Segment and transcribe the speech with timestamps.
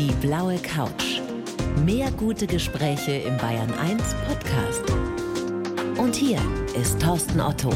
[0.00, 1.20] Die blaue Couch.
[1.84, 4.82] Mehr gute Gespräche im Bayern 1 Podcast.
[5.98, 6.40] Und hier
[6.74, 7.68] ist Thorsten Otto.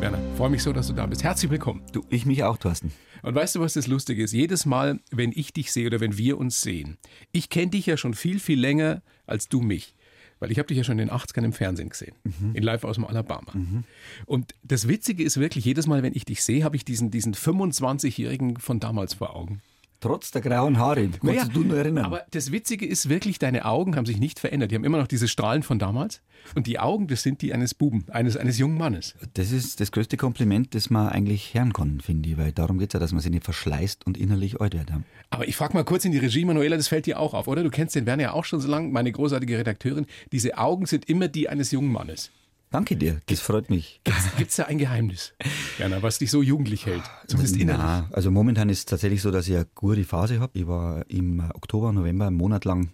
[0.00, 1.24] Werner, freue mich so, dass du da bist.
[1.24, 1.82] Herzlich willkommen.
[1.92, 2.92] Du, ich mich auch, Thorsten.
[3.22, 4.32] Und weißt du, was das Lustige ist?
[4.32, 6.98] Jedes Mal, wenn ich dich sehe oder wenn wir uns sehen,
[7.32, 9.94] ich kenne dich ja schon viel, viel länger als du mich.
[10.42, 12.16] Weil ich habe dich ja schon in den 80ern im Fernsehen gesehen.
[12.24, 12.56] Mhm.
[12.56, 13.52] In Live aus dem Alabama.
[13.54, 13.84] Mhm.
[14.26, 17.32] Und das Witzige ist wirklich, jedes Mal, wenn ich dich sehe, habe ich diesen, diesen
[17.32, 19.62] 25-Jährigen von damals vor Augen.
[20.02, 21.02] Trotz der grauen Haare.
[21.08, 22.04] Kannst Naja, du nur erinnern?
[22.04, 24.72] Aber das Witzige ist wirklich, deine Augen haben sich nicht verändert.
[24.72, 26.20] Die haben immer noch diese Strahlen von damals.
[26.56, 29.14] Und die Augen, das sind die eines Buben, eines, eines jungen Mannes.
[29.34, 32.36] das ist das größte Kompliment, das man eigentlich hören kann, finde ich.
[32.36, 34.92] Weil darum geht es ja, dass man sich nicht verschleißt und innerlich alt wird.
[35.30, 37.62] Aber ich frage mal kurz in die Regie, Manuela, das fällt dir auch auf, oder?
[37.62, 40.06] Du kennst den Werner ja auch schon so lange, meine großartige Redakteurin.
[40.32, 42.32] Diese Augen sind immer die eines jungen Mannes.
[42.72, 44.00] Danke dir, das freut mich.
[44.38, 45.34] Gibt es da ein Geheimnis,
[45.78, 47.02] Werner, was dich so jugendlich hält?
[47.26, 47.82] Zumindest innerlich.
[47.84, 50.58] Na, also momentan ist es tatsächlich so, dass ich eine gute Phase habe.
[50.58, 52.90] Ich war im Oktober, November, einen Monat lang,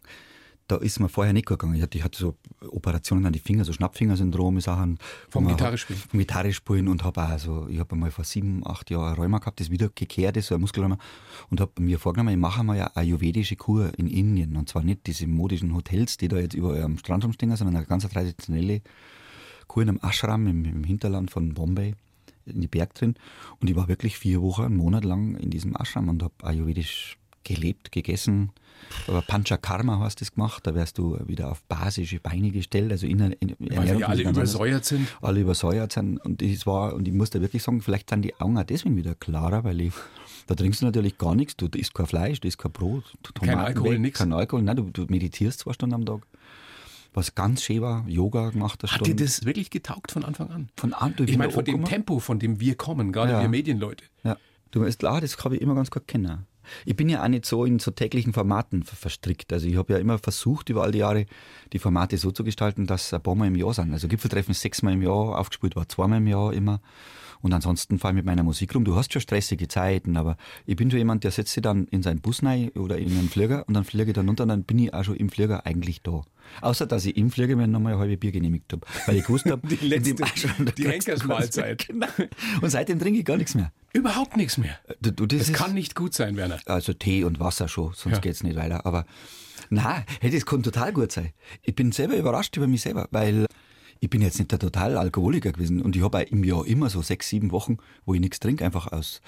[0.67, 1.77] da ist mir vorher nicht gut gegangen.
[1.77, 2.35] Ich hatte, ich hatte so
[2.71, 4.99] Operationen an die Finger, so Schnappfingersyndrome, Sachen.
[5.31, 6.03] Vom man- Gitarrespielen?
[6.11, 9.61] Vom Gitarrespielen und habe auch so, ich habe einmal vor sieben, acht Jahren Rheuma gehabt,
[9.61, 10.99] das wieder gekehrt ist, so ein Muskelrheuma,
[11.51, 14.57] und habe mir vorgenommen, ich mache mal ja eine ayurvedische Kur in Indien.
[14.57, 17.87] Und zwar nicht diese modischen Hotels, die da jetzt überall am Strand rumstehen, sondern eine
[17.87, 18.83] ganz traditionelle
[19.69, 21.95] Kur in einem Ashram im, im Hinterland von Bombay
[22.47, 23.15] in die Berg drin.
[23.61, 27.19] Und ich war wirklich vier Wochen, einen Monat lang in diesem Ashram und habe ayurvedisch
[27.45, 28.51] gelebt, gegessen.
[29.07, 33.07] Aber Panchakarma hast du das gemacht, da wärst du wieder auf basische Beine gestellt, also
[33.07, 35.09] in, in, Weil wir alle übersäuert sind.
[35.21, 36.19] alle übersäuert sind.
[36.19, 38.97] Und es war, und ich muss da wirklich sagen, vielleicht sind die Augen auch deswegen
[38.97, 39.93] wieder klarer, weil ich,
[40.47, 43.33] da trinkst du natürlich gar nichts, du isst kein Fleisch, du isst kein Brot, du
[43.33, 44.19] Kein Alkohol, weg, nix.
[44.19, 46.23] Kein Alkohol, nein, du, du meditierst zwei Stunden am Tag.
[47.19, 49.25] Was ganz schön war, Yoga gemacht, Hat dir Stunde.
[49.25, 50.69] das wirklich getaugt von Anfang an?
[50.77, 51.85] Von an, du, ich meine, von dem.
[51.85, 53.41] Tempo, von dem wir kommen, gerade Ja.
[53.41, 54.05] wir Medienleute.
[54.23, 54.37] Ja,
[54.71, 56.47] du ist klar, das habe ich immer ganz gut kennen.
[56.85, 59.53] Ich bin ja auch nicht so in so täglichen Formaten ver- verstrickt.
[59.53, 61.27] Also ich habe ja immer versucht, über all die Jahre
[61.73, 63.93] die Formate so zu gestalten, dass ein paar Mal im Jahr sind.
[63.93, 66.81] Also Gipfeltreffen sechsmal im Jahr, aufgespielt war zweimal im Jahr immer.
[67.41, 68.85] Und ansonsten fahre ich mit meiner Musik rum.
[68.85, 72.03] Du hast schon stressige Zeiten, aber ich bin schon jemand, der setzt sich dann in
[72.03, 74.65] seinen Bus rein oder in einen Flieger und dann fliege ich dann runter und dann
[74.65, 76.23] bin ich auch schon im Flieger eigentlich da.
[76.63, 78.87] Außer, dass ich im Flieger mir nochmal ein halbes Bier genehmigt habe.
[79.07, 80.15] Weil ich gewusst habe, Die letzte-
[80.77, 81.87] die Henkersmahlzeit.
[81.89, 82.07] Genau.
[82.63, 83.73] Und seitdem trinke ich gar nichts mehr.
[83.93, 84.79] Überhaupt nichts mehr.
[85.01, 86.59] Du, du, das Das ist- kann nicht gut sein, Werner.
[86.67, 88.21] also Tee und Wasser schon, sonst Ja.
[88.21, 88.85] geht's nicht weiter.
[88.87, 89.05] Aber
[89.71, 91.33] na, hey, das kann total gut sein.
[91.63, 93.47] Ich bin selber überrascht über mich selber, weil
[94.01, 97.03] ich bin jetzt nicht der total Alkoholiker gewesen und ich habe im Jahr immer so
[97.03, 99.21] sechs, sieben Wochen, wo ich nichts trinke, einfach aus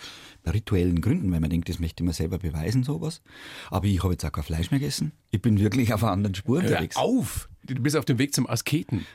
[0.47, 3.21] rituellen Gründen, weil man denkt, das möchte ich mir selber beweisen, sowas.
[3.71, 5.13] Aber ich habe jetzt auch kein Fleisch mehr gegessen.
[5.31, 6.97] Ich bin wirklich auf einer anderen Spur Hör unterwegs.
[6.97, 7.49] auf!
[7.65, 9.07] Du bist auf dem Weg zum Asketen.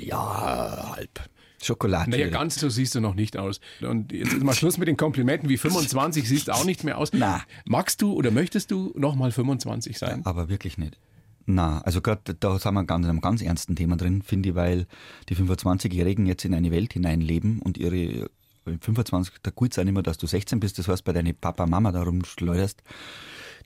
[0.00, 1.28] Ja, halb.
[1.62, 2.10] Schokolade.
[2.10, 3.60] Naja, ganz so siehst du noch nicht aus.
[3.82, 5.48] Und jetzt ist mal Schluss mit den Komplimenten.
[5.48, 7.10] Wie 25 siehst du auch nicht mehr aus.
[7.12, 7.42] Na.
[7.66, 10.24] Magst du oder möchtest du noch mal 25 sein?
[10.24, 10.98] Aber wirklich nicht.
[11.46, 14.54] Na, also gerade da sind wir ganz, in einem ganz ernsten Thema drin, finde ich,
[14.54, 14.86] weil
[15.28, 18.30] die 25-Jährigen jetzt in eine Welt hineinleben und ihre
[18.64, 21.92] 25, da gut sein immer, dass du 16 bist, das heißt, bei deinen Papa, Mama
[21.92, 22.82] da rumschleuderst.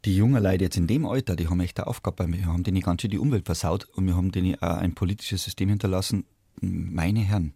[0.04, 2.80] Die jungen Leute jetzt in dem Alter, die haben echt eine Aufgabe, wir haben denen
[2.80, 6.24] ganz schön die Umwelt versaut und wir haben denen auch ein politisches System hinterlassen.
[6.60, 7.54] Meine Herren.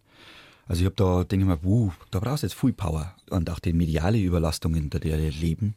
[0.67, 3.49] Also ich habe da, denke ich mir, wuh, da brauchst du jetzt viel Power und
[3.49, 5.75] auch die mediale Überlastung, in der die leben.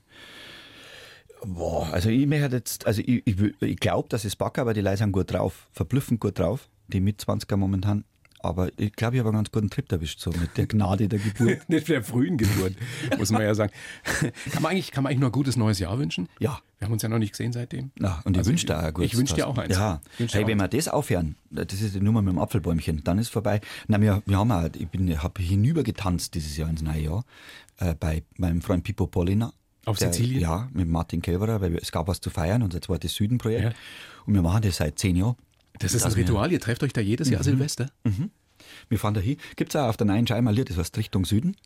[1.44, 4.80] Boah, also ich möchte jetzt, also ich, ich, ich glaube, dass es packe, aber die
[4.80, 8.04] Leute sind gut drauf, verblüffend gut drauf, die Mitzwanziger momentan.
[8.44, 11.20] Aber ich glaube, ich habe einen ganz guten Trip erwischt, so mit der Gnade der
[11.20, 11.60] Geburt.
[11.68, 12.74] Nicht der frühen Geburt,
[13.16, 13.72] muss man ja sagen.
[14.50, 16.28] Kann man eigentlich, kann man eigentlich nur ein gutes neues Jahr wünschen?
[16.40, 16.60] Ja.
[16.78, 17.92] Wir haben uns ja noch nicht gesehen seitdem.
[17.96, 19.76] Na, und ich Also wünsche dir auch ein gutes Ich wünsche dir auch eins.
[19.76, 23.18] Ja, Ich hey, wenn wir das aufhören, das ist die Nummer mit dem Apfelbäumchen, dann
[23.18, 23.60] ist vorbei.
[23.86, 27.24] Na, wir, wir haben auch, ich bin, habe hinüber getanzt dieses Jahr ins neue Jahr,
[27.78, 29.52] äh, bei meinem Freund Pippo Pollina.
[29.84, 30.40] Auf Der- Sizilien?
[30.42, 33.64] Ja, mit Martin Kelverer, weil es gab was zu feiern, unser zweites Südenprojekt.
[33.64, 33.72] Ja.
[34.26, 35.36] Und wir machen das seit zehn Jahren.
[35.78, 36.52] Das ist ein Dass wir- Ritual.
[36.52, 37.90] Ihr trefft euch da jedes Jahr Silvester.
[38.88, 39.38] Wir fahren da hin.
[39.56, 41.56] Gibt's auch auf der neuen Scheibe ein Lied, das heißt Richtung Süden.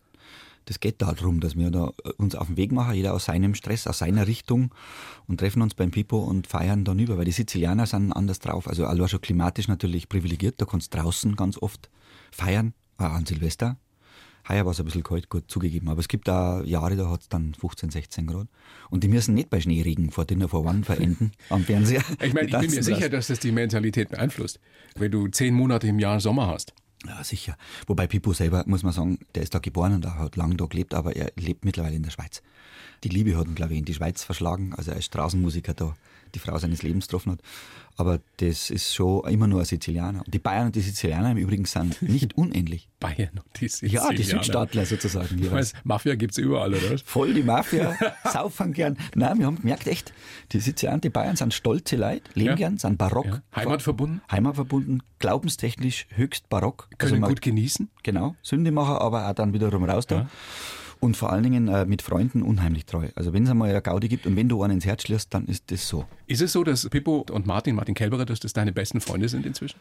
[0.64, 3.54] Das geht darum, dass wir da äh, uns auf den Weg machen, jeder aus seinem
[3.54, 4.74] Stress, aus seiner Richtung
[5.28, 8.66] und treffen uns beim Pipo und feiern dann über, weil die Sizilianer sind anders drauf.
[8.66, 11.88] Also allein schon klimatisch natürlich privilegiert, da kannst du draußen ganz oft
[12.32, 13.76] feiern, auch an Silvester.
[14.48, 15.88] Heuer war es ein bisschen kalt, gut zugegeben.
[15.88, 18.48] Aber es gibt da Jahre, da hat's dann 15, 16 Grad.
[18.90, 22.02] Und die müssen nicht bei Schneeregen vor Dinner for One verenden am Fernseher.
[22.22, 24.60] Ich meine, ich bin mir sicher, dass das die Mentalität beeinflusst.
[24.94, 26.74] Wenn du zehn Monate im Jahr Sommer hast.
[27.06, 27.56] Ja, sicher.
[27.86, 30.66] Wobei Pippo selber, muss man sagen, der ist da geboren und er hat lange da
[30.66, 32.42] gelebt, aber er lebt mittlerweile in der Schweiz.
[33.04, 34.74] Die Liebe hat ihn, glaube ich, in die Schweiz verschlagen.
[34.74, 35.94] Also er ist Straßenmusiker da
[36.36, 37.40] die Frau seines Lebens getroffen hat.
[37.98, 40.22] Aber das ist schon immer nur ein Sizilianer.
[40.26, 42.88] Die Bayern und die Sizilianer im Übrigen sind nicht unähnlich.
[43.00, 44.10] Bayern und die Sizilianer.
[44.10, 45.42] Ja, die Südstaatler sozusagen.
[45.42, 46.98] Ich weiß, Mafia gibt es überall, oder?
[47.04, 47.96] Voll die Mafia,
[48.30, 48.98] saufen gern.
[49.14, 50.12] Nein, wir haben gemerkt, echt,
[50.52, 52.54] die Sizilianer, die Bayern sind stolze Leute, leben ja.
[52.54, 53.26] gern, sind barock.
[53.26, 53.42] Ja.
[53.56, 54.20] Heimatverbunden?
[54.30, 56.88] Heimatverbunden, glaubenstechnisch höchst barock.
[56.98, 57.88] Können also man, gut genießen?
[58.02, 60.16] Genau, Sündemacher, aber auch dann wiederum raus da.
[60.16, 60.30] Ja
[61.00, 63.08] und vor allen Dingen äh, mit Freunden unheimlich treu.
[63.14, 65.46] Also wenn es einmal eine Gaudi gibt und wenn du einen ins Herz schließt, dann
[65.46, 66.06] ist das so.
[66.26, 69.46] Ist es so, dass Pippo und Martin, Martin Kelberer, dass das deine besten Freunde sind
[69.46, 69.78] inzwischen?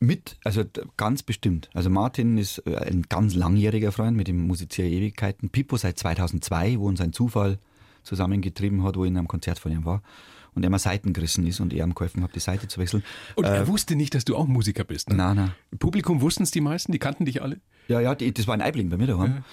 [0.00, 0.64] Mit, also
[0.96, 1.70] ganz bestimmt.
[1.74, 5.50] Also Martin ist äh, ein ganz langjähriger Freund, mit dem musiziere Ewigkeiten.
[5.50, 7.58] Pippo seit 2002, wo uns ein Zufall
[8.02, 10.02] zusammengetrieben hat, wo ich in einem Konzert von ihm war
[10.58, 13.04] und er mal Seiten gerissen ist und er am geholfen hat, die Seite zu wechseln.
[13.36, 15.08] Und er äh, wusste nicht, dass du auch Musiker bist.
[15.08, 15.16] Ne?
[15.16, 15.52] Nein, nein.
[15.78, 17.60] Publikum wussten es die meisten, die kannten dich alle?
[17.86, 19.30] Ja, ja, die, das war ein Eibling bei mir daheim.
[19.36, 19.44] Ja.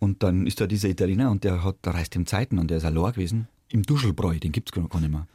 [0.00, 2.78] Und dann ist da dieser Italiener und der hat, der reist im Zeiten und der
[2.78, 3.48] ist allein gewesen.
[3.68, 5.28] Im Duschelbräu, den gibt es gar nicht mehr.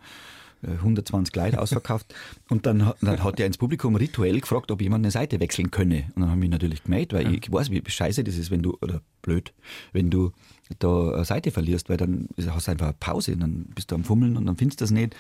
[0.68, 2.14] 120 äh, Leute ausverkauft.
[2.50, 6.06] Und dann, dann hat er ins Publikum rituell gefragt, ob jemand eine Seite wechseln könne.
[6.16, 7.40] Und dann haben wir natürlich gemeldet, weil ja.
[7.40, 9.54] ich weiß, wie scheiße das ist, wenn du, oder blöd,
[9.94, 10.32] wenn du
[10.80, 13.96] da eine Seite verlierst, weil dann hast du einfach eine Pause und dann bist du
[13.96, 15.16] am Fummeln und dann findest du das nicht.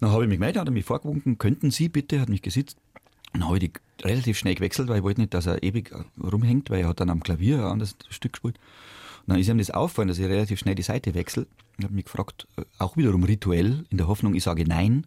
[0.00, 2.78] Dann habe ich mich gemeldet, hat er mich vorgewunken, könnten Sie bitte, hat mich gesitzt.
[3.36, 6.70] Dann habe ich die relativ schnell gewechselt, weil ich wollte nicht, dass er ewig rumhängt,
[6.70, 8.58] weil er hat dann am Klavier ein anderes Stück gespielt.
[9.26, 11.46] Und dann ist ihm das aufgefallen, dass ich relativ schnell die Seite wechsle.
[11.78, 15.06] Ich habe mich gefragt, äh, auch wiederum rituell, in der Hoffnung, ich sage nein.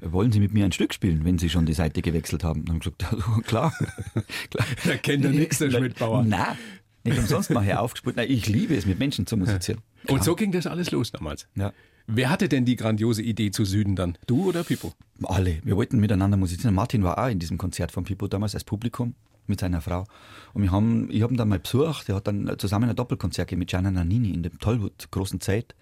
[0.00, 2.64] Wollen Sie mit mir ein Stück spielen, wenn Sie schon die Seite gewechselt haben?
[2.64, 3.74] Dann habe ich gesagt, ja, klar.
[4.50, 4.66] klar.
[4.84, 6.22] Da kennt er nichts, der Schmidtbauer.
[6.22, 6.56] Nein,
[7.04, 8.16] nicht umsonst mache ich aufgespielt.
[8.16, 9.80] Nein, ich liebe es, mit Menschen zu musizieren.
[10.04, 10.18] Klar.
[10.18, 11.48] Und so ging das alles los damals?
[11.54, 11.72] Ja.
[12.06, 14.16] Wer hatte denn die grandiose Idee zu Süden dann?
[14.26, 14.92] Du oder Pippo?
[15.24, 15.58] Alle.
[15.64, 16.74] Wir wollten miteinander musizieren.
[16.74, 19.14] Martin war auch in diesem Konzert von Pippo damals als Publikum
[19.48, 20.04] mit seiner Frau.
[20.52, 22.08] Und wir haben, ich habe ihn dann mal besucht.
[22.08, 25.74] Der hat dann zusammen ein Doppelkonzert mit Gianna Nannini in dem Tollwood großen Zeit.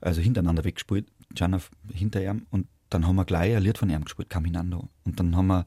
[0.00, 1.06] Also hintereinander weggespielt.
[1.34, 1.60] Gianna
[1.92, 2.46] hinter ihm.
[2.50, 4.88] Und dann haben wir gleich ein Lied von ihm gespielt, Caminando.
[5.04, 5.64] Und dann haben wir,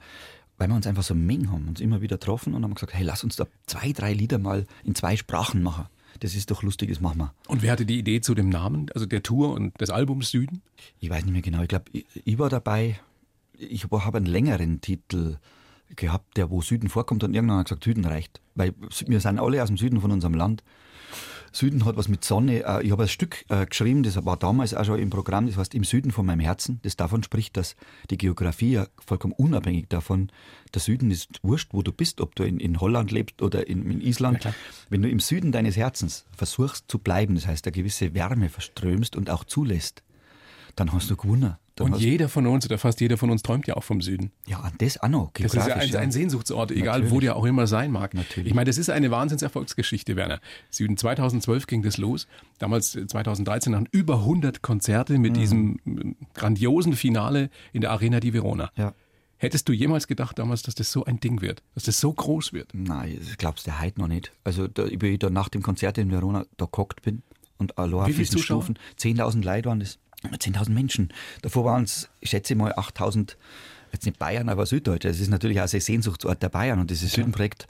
[0.58, 3.04] weil wir uns einfach so mengen haben, uns immer wieder getroffen und haben gesagt, hey,
[3.04, 5.88] lass uns da zwei, drei Lieder mal in zwei Sprachen machen.
[6.20, 7.34] Das ist doch lustig, das machen wir.
[7.48, 10.62] Und wer hatte die Idee zu dem Namen, also der Tour und des Albums Süden?
[11.00, 11.62] Ich weiß nicht mehr genau.
[11.62, 13.00] Ich glaube, ich, ich, war dabei.
[13.58, 15.38] Ich habe einen längeren Titel
[15.96, 18.42] gehabt, der wo Süden vorkommt und irgendwann hat gesagt, Süden reicht.
[18.56, 18.74] Weil
[19.08, 20.64] wir sind alle aus dem Süden von unserem Land.
[21.56, 22.66] Süden hat was mit Sonne.
[22.66, 25.58] Äh, ich habe ein Stück äh, geschrieben, das war damals auch schon im Programm, das
[25.58, 26.80] heißt Im Süden von meinem Herzen.
[26.84, 27.76] Das davon spricht, dass
[28.10, 30.32] die Geografie ja vollkommen unabhängig davon,
[30.74, 33.90] der Süden ist wurscht, wo du bist, ob du in, in Holland lebst oder in,
[33.90, 34.44] in Island.
[34.44, 34.54] Ja,
[34.90, 39.16] Wenn du im Süden deines Herzens versuchst zu bleiben, das heißt, eine gewisse Wärme verströmst
[39.16, 40.04] und auch zulässt,
[40.76, 41.56] dann hast du gewonnen.
[41.76, 44.32] Dann und jeder von uns oder fast jeder von uns träumt ja auch vom Süden.
[44.48, 45.32] Ja, das auch noch.
[45.34, 47.12] Das ist ja ein, ein Sehnsuchtsort, egal Natürlich.
[47.12, 48.14] wo der auch immer sein mag.
[48.14, 48.48] Natürlich.
[48.48, 50.40] Ich meine, das ist eine Wahnsinnserfolgsgeschichte, Werner.
[50.70, 52.28] Süden 2012 ging das los.
[52.60, 55.40] Damals 2013 äh, waren über 100 Konzerte mit mhm.
[55.40, 58.72] diesem äh, grandiosen Finale in der Arena di Verona.
[58.78, 58.94] Ja.
[59.38, 62.54] Hättest du jemals gedacht damals, dass das so ein Ding wird, dass das so groß
[62.54, 62.74] wird?
[62.74, 64.32] Nein, das glaubst du heute noch nicht.
[64.46, 67.22] Also, da, ich da nach dem Konzert in Verona da gehockt bin
[67.58, 70.00] und allein auf diesen Stufen, 10.000 Leute waren das.
[70.34, 71.14] 10.000 Menschen.
[71.42, 73.36] Davor waren es, ich schätze mal, 8.000,
[73.92, 75.08] jetzt nicht Bayern, aber Süddeutsche.
[75.08, 77.18] Das ist natürlich auch ein Sehnsuchtsort der Bayern und dieses ja.
[77.18, 77.68] Südenprojekt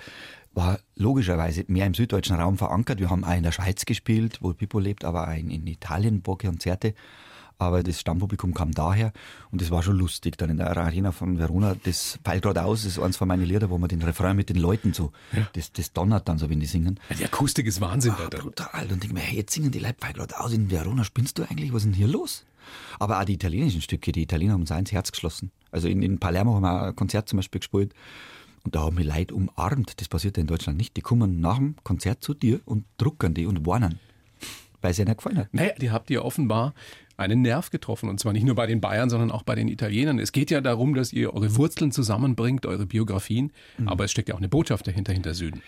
[0.54, 3.00] war logischerweise mehr im süddeutschen Raum verankert.
[3.00, 6.38] Wir haben auch in der Schweiz gespielt, wo Pippo lebt, aber auch in, Italien paar
[6.38, 6.94] Konzerte
[7.58, 9.12] aber das Stammpublikum kam daher
[9.52, 10.38] und es war schon lustig.
[10.38, 13.46] Dann in der Arena von Verona, das fällt gerade aus, das ist eins von meinen
[13.46, 15.48] Lieder, wo man den Refrain mit den Leuten so, ja.
[15.54, 17.00] das, das donnert dann so, wenn die singen.
[17.10, 18.14] Ja, die Akustik ist Wahnsinn.
[18.18, 18.88] Ah, brutal.
[18.92, 21.74] Und ich mir, hey, jetzt singen die Leute gerade aus in Verona, spinnst du eigentlich,
[21.74, 22.46] was ist denn hier los?
[23.00, 25.52] Aber auch die italienischen Stücke, die Italiener haben uns ins Herz geschlossen.
[25.72, 27.94] Also in, in Palermo haben wir ein Konzert zum Beispiel gespielt.
[28.64, 30.02] Und da haben wir Leute umarmt.
[30.02, 30.98] Das passiert ja in Deutschland nicht.
[30.98, 34.00] Die kommen nach dem Konzert zu dir und drucken die und warnen,
[34.82, 35.54] weil es ihnen gefallen hat.
[35.54, 36.74] Naja, die habt ihr offenbar
[37.18, 38.10] einen Nerv getroffen.
[38.10, 40.20] Und zwar nicht nur bei den Bayern, sondern auch bei den Italienern.
[40.20, 43.52] Es geht ja darum, dass ihr eure Wurzeln zusammenbringt, eure Biografien.
[43.78, 43.88] Mhm.
[43.88, 45.62] Aber es steckt ja auch eine Botschaft dahinter, hinter Süden.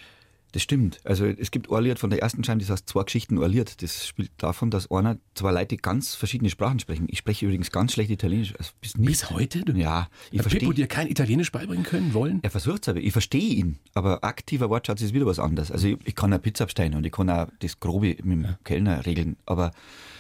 [0.54, 1.00] Das stimmt.
[1.04, 3.82] Also es gibt Lied von der ersten Scheibe, das heißt zwei Geschichten Lied.
[3.82, 7.08] Das spielt davon, dass einer zwei Leute ganz verschiedene Sprachen sprechen.
[7.10, 8.56] Ich spreche übrigens ganz schlecht Italienisch.
[8.58, 9.62] Also bis, bis, heute?
[9.66, 9.74] Du?
[9.74, 10.08] Ja.
[10.32, 12.39] Ich Hat Pippo dir kein Italienisch beibringen können wollen?
[12.44, 13.00] Er versucht es aber.
[13.00, 13.77] Ich verstehe ihn.
[13.94, 15.70] Aber aktiver Wortschatz ist wieder was anderes.
[15.70, 18.44] Also ich, ich kann eine Pizza bestellen und ich kann auch das Grobe mit dem
[18.46, 18.60] ja.
[18.63, 19.36] Kellner regeln.
[19.46, 19.72] Aber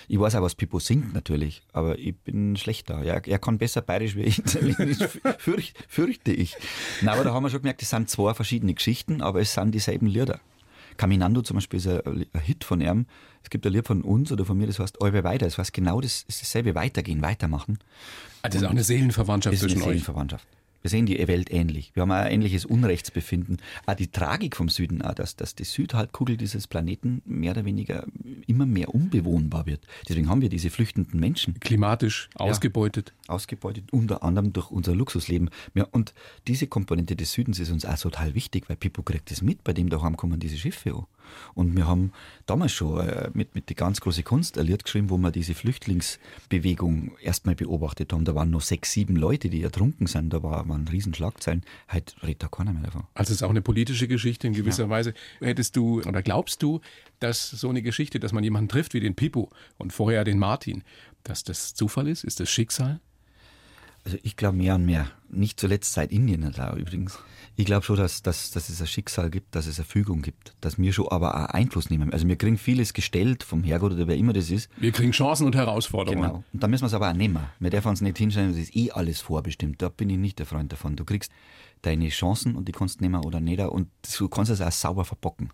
[0.07, 3.03] ich weiß auch, was Pippo singt natürlich, aber ich bin schlechter.
[3.03, 4.35] Ja, er kann besser bayerisch wie ich,
[5.37, 6.55] fürcht, fürchte ich.
[7.01, 9.71] Na, aber da haben wir schon gemerkt, es sind zwei verschiedene Geschichten, aber es sind
[9.71, 10.39] dieselben Lieder.
[10.95, 13.05] Caminando zum Beispiel ist ein, ein Hit von ihm.
[13.43, 15.45] Es gibt ein Lied von uns oder von mir, das heißt Albe weiter.
[15.45, 17.79] Das heißt genau das, ist dasselbe Weitergehen, weitermachen.
[18.41, 19.83] Ah, das ist auch eine Seelenverwandtschaft zwischen euch.
[19.83, 20.47] Seelenverwandtschaft.
[20.81, 21.91] Wir sehen die Welt ähnlich.
[21.93, 23.57] Wir haben ein ähnliches Unrechtsbefinden.
[23.85, 28.05] Auch die Tragik vom Süden, auch, dass, dass die Südhalbkugel dieses Planeten mehr oder weniger
[28.45, 29.85] immer mehr unbewohnbar wird.
[30.07, 31.59] Deswegen haben wir diese flüchtenden Menschen.
[31.59, 33.13] Klimatisch ausgebeutet.
[33.27, 35.49] Ja, ausgebeutet, unter anderem durch unser Luxusleben.
[35.73, 36.13] Ja, und
[36.47, 39.73] diese Komponente des Südens ist uns auch total wichtig, weil Pippo kriegt das mit, bei
[39.73, 41.05] dem daheim kommen diese Schiffe an.
[41.53, 42.11] Und wir haben
[42.45, 47.17] damals schon äh, mit, mit die ganz große Kunst Lied geschrieben, wo wir diese Flüchtlingsbewegung
[47.21, 48.25] erstmal beobachtet haben.
[48.25, 50.31] Da waren nur sechs, sieben Leute, die ertrunken sind.
[50.31, 51.63] Da war, waren Riesenschlagzeilen.
[51.91, 53.03] Heute redet da keiner mehr davon.
[53.13, 54.89] Also es ist auch eine politische Geschichte in gewisser ja.
[54.89, 55.13] Weise.
[55.39, 56.81] Hättest du oder glaubst du,
[57.19, 60.83] dass so eine Geschichte, dass man jemanden trifft wie den Pippo und vorher den Martin,
[61.23, 62.23] dass das Zufall ist?
[62.23, 62.99] Ist das Schicksal?
[64.07, 65.11] Also ich glaube mehr und mehr.
[65.27, 67.19] Nicht zuletzt seit Indien da übrigens.
[67.57, 70.53] Ich glaube schon, dass, dass, dass es ein Schicksal gibt, dass es eine Fügung gibt,
[70.61, 72.13] dass wir schon aber auch Einfluss nehmen.
[72.13, 74.69] Also wir kriegen vieles gestellt vom Herrgott oder wer immer das ist.
[74.77, 76.21] Wir kriegen Chancen und Herausforderungen.
[76.21, 76.43] Genau.
[76.53, 77.43] Und da müssen wir es aber auch nehmen.
[77.59, 79.81] Wir dürfen uns nicht hinstellen, das ist eh alles vorbestimmt.
[79.81, 80.95] Da bin ich nicht der Freund davon.
[80.95, 81.29] Du kriegst
[81.81, 83.59] deine Chancen und die kannst du nehmen oder nicht.
[83.59, 85.49] Und du kannst es auch sauber verbocken.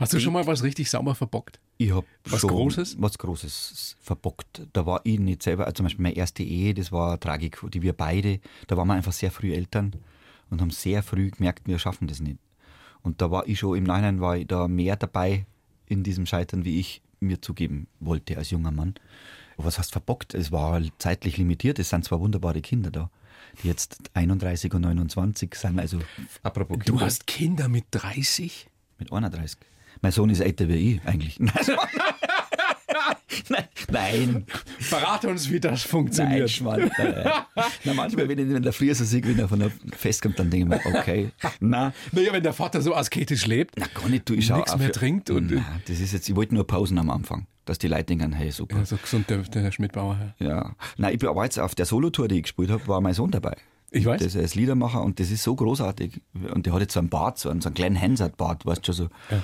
[0.00, 1.60] Hast du schon mal was richtig sauber verbockt?
[1.84, 2.96] Ich habe was Großes?
[3.00, 4.62] Was Großes verbockt.
[4.72, 7.82] Da war ich nicht selber, also zum Beispiel meine erste Ehe, das war Tragik, die
[7.82, 9.92] wir beide, da waren wir einfach sehr früh Eltern
[10.50, 12.38] und haben sehr früh gemerkt, wir schaffen das nicht.
[13.02, 15.46] Und da war ich schon, im Nachhinein war ich da mehr dabei
[15.86, 18.94] in diesem Scheitern, wie ich mir zugeben wollte als junger Mann.
[19.56, 20.34] Was heißt verbockt?
[20.34, 23.10] Es war zeitlich limitiert, es sind zwar wunderbare Kinder da,
[23.62, 25.98] die jetzt 31 und 29 sind, also
[26.42, 26.92] apropos Kinder.
[26.92, 28.68] Du hast Kinder mit 30?
[28.98, 29.58] Mit 31.
[30.02, 31.40] Mein Sohn ist älter wie ich eigentlich.
[33.48, 34.46] nein, nein.
[34.80, 36.40] Verrate uns, wie das funktioniert.
[36.40, 36.90] Nein, Schmarrn,
[37.84, 40.38] Na, manchmal, wenn ich in der Früh so sehe, wenn er von der Fest kommt,
[40.38, 41.30] dann denke ich mir, okay.
[41.60, 44.92] Na, naja, wenn der Vater so asketisch lebt, na, gar nicht, du, ich nichts mehr
[44.92, 45.30] trinkt.
[45.30, 48.32] Und na, das ist jetzt, ich wollte nur Pausen am Anfang dass die Leute denken,
[48.32, 48.78] hey, super.
[48.78, 50.34] Ja, so gesund der, der Schmidtbauer.
[50.40, 50.48] Ja.
[50.48, 50.76] ja.
[50.96, 53.56] Nein, ich war jetzt auf der Solotour, die ich gespielt habe, war mein Sohn dabei.
[53.92, 54.22] Ich weiß.
[54.22, 56.20] Das ist Liedermacher und das ist so großartig.
[56.54, 58.92] Und der hat jetzt so einen Bart, so einen, so einen kleinen Hansard-Bart, weißt du
[58.92, 59.08] schon so.
[59.30, 59.42] Ja.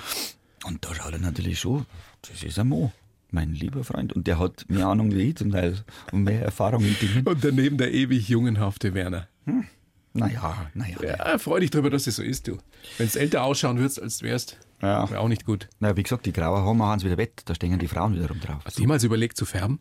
[0.65, 1.85] Und da schaut er natürlich schon,
[2.21, 2.91] das ist ein Mo
[3.31, 4.13] mein lieber Freund.
[4.13, 5.77] Und der hat mehr Ahnung wie ich zum Teil
[6.11, 7.27] und mehr Erfahrung in Dingen.
[7.27, 9.27] Und daneben der ewig jungenhafte Werner.
[9.45, 9.65] Hm.
[10.13, 10.97] Naja, naja.
[11.01, 12.57] Ja, freu dich darüber, dass es so ist, du.
[12.97, 15.09] Wenn es älter ausschauen würdest, als wärst, ja.
[15.09, 15.69] wäre auch nicht gut.
[15.79, 18.61] Na, wie gesagt, die grauen Haare machen wieder wett, da stehen die Frauen wiederum drauf.
[18.65, 19.79] Hast du jemals überlegt zu färben?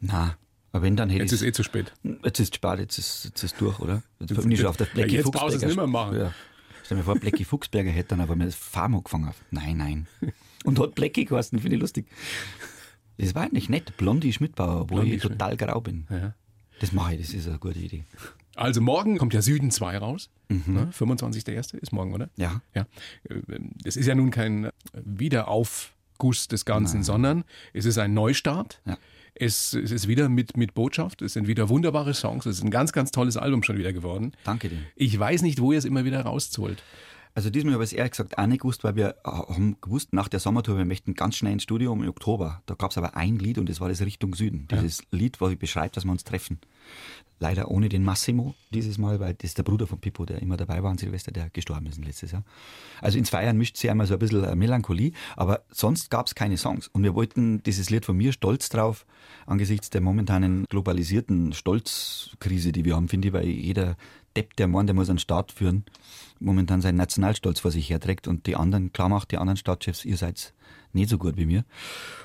[0.00, 0.36] Na,
[0.70, 1.92] aber wenn dann hätte Jetzt ist eh zu spät.
[2.22, 4.02] Jetzt ist es spät, jetzt ist, jetzt ist durch, oder?
[4.20, 6.16] Jetzt, bin ich schon auf der Blackie ja, Jetzt brauchst du es nicht mehr machen.
[6.18, 6.32] Ja.
[6.84, 9.32] Stell mir vor, Blackie Fuchsberger hätte dann aber mir das Farm angefangen.
[9.50, 10.06] Nein, nein.
[10.64, 12.06] Und hat Blackie geheißen, finde ich lustig.
[13.16, 13.96] Das war nicht nett.
[13.96, 16.06] Blondie Schmidtbauer, wo Blondie ich total grau bin.
[16.10, 16.34] Ja.
[16.80, 18.04] Das mache ich, das ist eine gute Idee.
[18.56, 20.30] Also morgen kommt ja Süden 2 raus.
[20.48, 20.62] Mhm.
[20.66, 20.88] Ne?
[20.92, 21.76] 25.01.
[21.78, 22.28] ist morgen, oder?
[22.36, 22.60] Ja.
[22.74, 22.86] ja.
[23.82, 27.04] Das ist ja nun kein Wiederaufguss des Ganzen, Nein.
[27.04, 28.80] sondern es ist ein Neustart.
[28.84, 28.98] Ja.
[29.36, 32.70] Es, es, ist wieder mit, mit Botschaft, es sind wieder wunderbare Songs, es ist ein
[32.70, 34.32] ganz, ganz tolles Album schon wieder geworden.
[34.44, 34.78] Danke dir.
[34.94, 36.82] Ich weiß nicht, wo ihr es immer wieder rausholt.
[37.36, 40.28] Also diesmal habe ich es ehrlich gesagt auch nicht gewusst, weil wir haben gewusst, nach
[40.28, 42.62] der Sommertour, wir möchten ganz schnell ins Studio im Oktober.
[42.66, 44.68] Da gab es aber ein Lied und das war das Richtung Süden.
[44.70, 45.04] Dieses ja.
[45.18, 46.60] Lied, wo ich beschreibt, dass wir uns treffen.
[47.40, 50.56] Leider ohne den Massimo dieses Mal, weil das ist der Bruder von Pippo, der immer
[50.56, 52.44] dabei war an Silvester, der gestorben ist letztes Jahr.
[53.00, 56.56] Also ins Feiern mischt sich einmal so ein bisschen Melancholie, aber sonst gab es keine
[56.56, 56.86] Songs.
[56.86, 59.06] Und wir wollten dieses Lied von mir stolz drauf,
[59.46, 63.96] angesichts der momentanen globalisierten Stolzkrise, die wir haben, finde ich, weil jeder
[64.36, 65.84] Depp, der Mann, der muss einen Staat führen,
[66.40, 70.16] momentan seinen Nationalstolz vor sich herträgt und die anderen, klar macht, die anderen Staatschefs, ihr
[70.16, 70.52] seid
[70.92, 71.64] nicht so gut wie mir,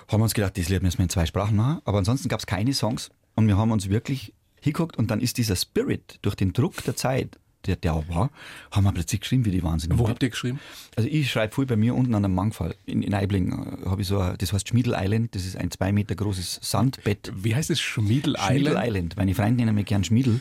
[0.08, 1.82] haben wir uns gedacht, das Lied müssen wir in zwei Sprachen machen.
[1.86, 5.38] Aber ansonsten gab es keine Songs und wir haben uns wirklich hinguckt und dann ist
[5.38, 8.30] dieser Spirit durch den Druck der Zeit, der da war,
[8.72, 9.98] haben wir plötzlich geschrieben wie die Wahnsinn.
[10.00, 10.60] Wo habt ihr geschrieben?
[10.96, 12.76] Also ich schreibe voll bei mir unten an einem Mangfall.
[12.86, 15.70] In, in Eibling äh, habe ich so, ein, das heißt Schmiedel Island, das ist ein
[15.70, 17.32] zwei Meter großes Sandbett.
[17.36, 18.52] Wie heißt es Schmiedel Island?
[18.52, 19.18] Schmiedel Island.
[19.18, 20.40] Meine Freunde nennen mich gern Schmiedel.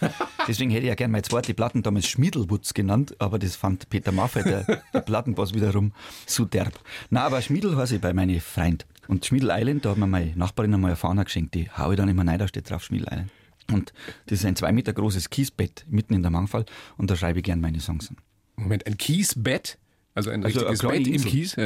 [0.46, 4.12] Deswegen hätte ich ja gerne meine zweite Platten damals Schmiedelwutz genannt, aber das fand Peter
[4.12, 5.92] Maffei, der, der Plattenboss, wiederum
[6.26, 6.78] zu derb.
[7.10, 8.86] Na, aber Schmiedel heiße ich bei meinen Freund.
[9.08, 11.96] Und Schmiedel Island, da hat mir meine Nachbarin einmal eine Fahne geschenkt, die haue ich
[11.96, 13.30] dann immer rein, da steht drauf Schmiedel Island.
[13.72, 13.92] Und
[14.26, 16.64] das ist ein zwei Meter großes Kiesbett mitten in der Mangfall
[16.96, 18.16] und da schreibe ich gerne meine Songs an.
[18.56, 19.78] Moment, ein Kiesbett?
[20.14, 21.56] Also ein also richtiges Bett im Kies?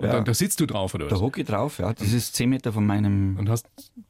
[0.00, 0.12] Und ja.
[0.14, 1.12] da, da, sitzt du drauf, oder was?
[1.12, 1.92] Da hocke ich drauf, ja.
[1.92, 3.36] Das ist zehn Meter von meinem...
[3.38, 3.66] Und hast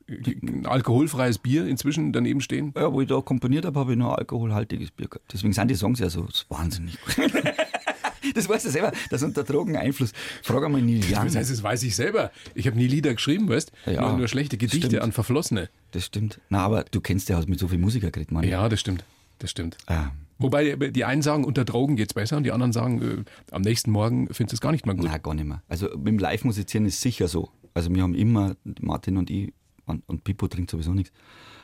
[0.09, 2.73] ein alkoholfreies Bier inzwischen daneben stehen?
[2.77, 5.33] Ja, wo ich da komponiert habe, habe ich nur alkoholhaltiges Bier gehabt.
[5.33, 6.97] Deswegen sind die Songs ja so wahnsinnig
[8.35, 10.13] Das weißt du selber, das unter Drogeneinfluss.
[10.43, 11.25] Frag einmal Neil Young.
[11.25, 12.31] Das heißt, das weiß ich selber.
[12.55, 15.03] Ich habe nie Lieder geschrieben, weißt ja, nur, nur schlechte Gedichte stimmt.
[15.03, 15.69] an Verflossene.
[15.91, 16.39] Das stimmt.
[16.51, 18.45] Na, aber du kennst ja mit so vielen Musikern geredet, Mann.
[18.45, 19.03] Ja, das stimmt.
[19.41, 19.79] Das stimmt.
[19.87, 20.11] Ah.
[20.41, 23.91] Wobei die einen sagen, unter Drogen geht's besser und die anderen sagen, äh, am nächsten
[23.91, 25.05] Morgen findest du es gar nicht mehr gut.
[25.05, 25.63] Nein, gar nicht mehr.
[25.69, 27.51] Also mit dem Live-Musizieren ist sicher so.
[27.75, 29.53] Also wir haben immer, Martin und ich,
[29.87, 31.13] und, und Pippo trinkt sowieso nichts,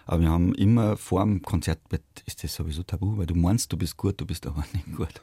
[0.04, 1.80] Aber wir haben immer vor dem Konzert,
[2.26, 5.20] ist das sowieso tabu, weil du meinst, du bist gut, du bist aber nicht gut.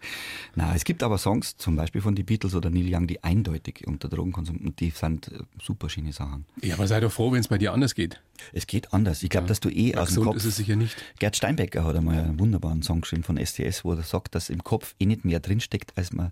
[0.56, 3.88] Na, es gibt aber Songs, zum Beispiel von den Beatles oder Neil Young, die eindeutig
[3.88, 6.46] unter Drogenkonsum, und die sind äh, super schöne Sachen.
[6.62, 8.22] Ja, aber sei doch froh, wenn es bei dir anders geht.
[8.52, 9.24] Es geht anders.
[9.24, 9.50] Ich glaube, ja.
[9.50, 10.36] dass du eh aus dem Kopf.
[10.36, 10.96] ist es sicher nicht.
[11.18, 14.64] Gerd Steinbecker hat einmal einen wunderbaren Song geschrieben von STS, wo er sagt, dass im
[14.64, 16.32] Kopf eh nicht mehr drinsteckt, als man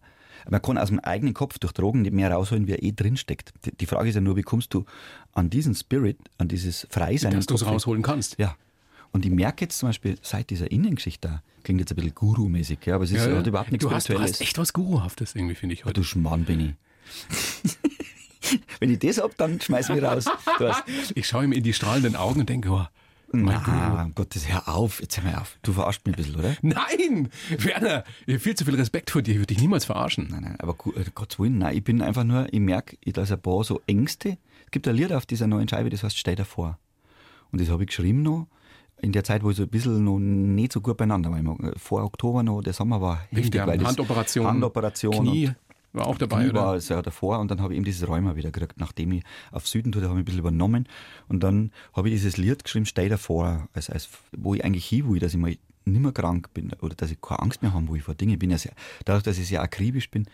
[0.50, 3.54] man kann aus dem eigenen Kopf durch Drogen nicht mehr rausholen, wie er eh drinsteckt.
[3.80, 4.86] Die Frage ist ja nur, wie kommst du
[5.34, 7.34] an diesen Spirit, an dieses Freisein?
[7.34, 8.40] Dass du es rausholen kannst.
[8.40, 8.56] Ja.
[9.12, 12.96] Und ich merke jetzt zum Beispiel seit dieser Innengeschichte, klingt jetzt ein bisschen Guru-mäßig, ja,
[12.96, 15.56] aber es ist, ja, hat überhaupt nichts du hast, du hast echt was Guruhaftes irgendwie,
[15.56, 15.96] finde ich heute.
[15.96, 16.74] Du Schmarrn bin ich.
[18.80, 20.26] Wenn ich das hab, dann schmeiß mich raus.
[21.16, 22.86] ich schaue ihm in die strahlenden Augen und denke, oh,
[23.34, 25.58] mein Na, um Gottes, hör auf, jetzt hör mal auf.
[25.62, 26.56] Du verarscht mich ein bisschen, oder?
[26.62, 27.30] Nein!
[27.50, 30.28] Werner, ich habe viel zu viel Respekt vor dir, ich würde dich niemals verarschen.
[30.30, 33.32] Nein, nein, aber äh, Gottes Willen, nein, ich bin einfach nur, ich merke, da ist
[33.32, 34.38] ein paar so Ängste.
[34.66, 36.78] Es gibt ein Lied auf dieser neuen Scheibe, das heißt Stell dir vor.
[37.52, 38.48] Und das habe ich geschrieben noch
[39.02, 41.74] in der Zeit, wo ich so ein bisschen noch nicht so gut beieinander war.
[41.78, 43.66] Vor Oktober noch, der Sommer war heftig.
[43.66, 45.52] Weil Handoperation, Handoperation Knie
[45.94, 46.62] war auch dabei, Knie oder?
[46.62, 49.24] war es ja davor und dann habe ich eben dieses Rheuma wieder gekriegt, nachdem ich
[49.52, 50.88] auf Süden tue, habe ich ein bisschen übernommen
[51.28, 54.86] und dann habe ich dieses Lied geschrieben, Stell dir vor, als, als, wo ich eigentlich
[54.86, 57.74] hin will, dass ich mal nicht mehr krank bin oder dass ich keine Angst mehr
[57.74, 58.52] habe, wo ich vor Dingen bin.
[58.52, 58.74] Ja sehr,
[59.06, 60.28] dadurch, dass ich sehr akribisch bin,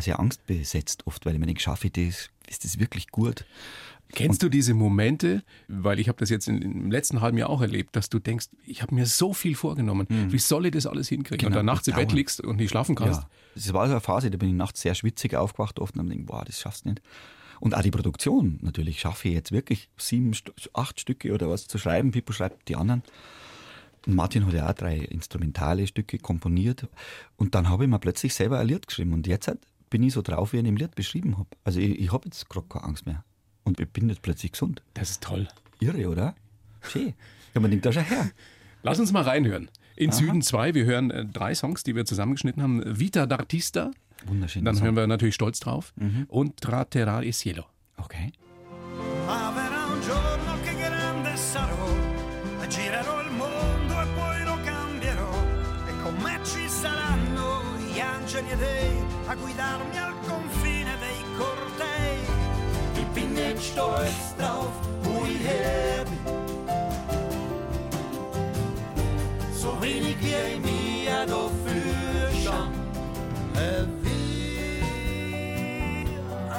[0.00, 3.46] sehr angstbesetzt oft, weil ich mir denke, schaffe ich das, ist das wirklich gut?
[4.12, 7.60] Kennst du diese Momente, weil ich habe das jetzt in, im letzten halben Jahr auch
[7.60, 10.32] erlebt, dass du denkst, ich habe mir so viel vorgenommen, mhm.
[10.32, 11.38] wie soll ich das alles hinkriegen?
[11.38, 13.22] Genau, und dann nachts im Bett liegst und nicht schlafen kannst.
[13.22, 16.00] Ja, das war so eine Phase, da bin ich nachts sehr schwitzig aufgewacht oft und
[16.00, 17.02] habe gedacht, boah, das schaffst du nicht.
[17.60, 20.32] Und auch die Produktion, natürlich schaffe ich jetzt wirklich sieben,
[20.72, 22.10] acht Stücke oder was zu schreiben.
[22.10, 23.02] Pippo schreibt die anderen.
[24.06, 26.88] Und Martin hat ja auch drei instrumentale Stücke komponiert.
[27.36, 29.12] Und dann habe ich mir plötzlich selber ein Lied geschrieben.
[29.12, 29.52] Und jetzt
[29.90, 31.50] bin ich so drauf, wie ich in dem Lied beschrieben habe.
[31.62, 33.24] Also ich, ich habe jetzt gerade keine Angst mehr.
[33.64, 34.82] Und ich bin jetzt plötzlich gesund.
[34.94, 35.48] Das ist toll.
[35.80, 36.34] Irre, oder?
[36.82, 37.14] Schön.
[37.54, 38.30] Ja, man nimmt da schon her.
[38.82, 39.70] Lass uns mal reinhören.
[39.96, 40.16] In Aha.
[40.16, 42.82] Süden 2, wir hören äh, drei Songs, die wir zusammengeschnitten haben.
[42.98, 43.90] Vita d'Artista.
[44.26, 44.64] Wunderschön.
[44.64, 44.84] Dann Song.
[44.84, 45.92] hören wir natürlich Stolz drauf.
[45.96, 46.26] Mhm.
[46.28, 47.64] Und Traterà e Cielo.
[47.96, 48.32] Okay.
[63.80, 64.72] Stolz drauf,
[65.02, 66.18] wo ich her bin.
[69.52, 72.70] So wenig wie ich mir dafür schon.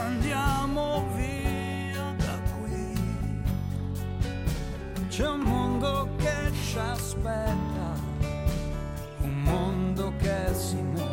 [0.03, 2.95] Andiamo via da qui.
[5.10, 7.89] C'è un mondo che ci aspetta,
[9.21, 11.10] un mondo che si muove.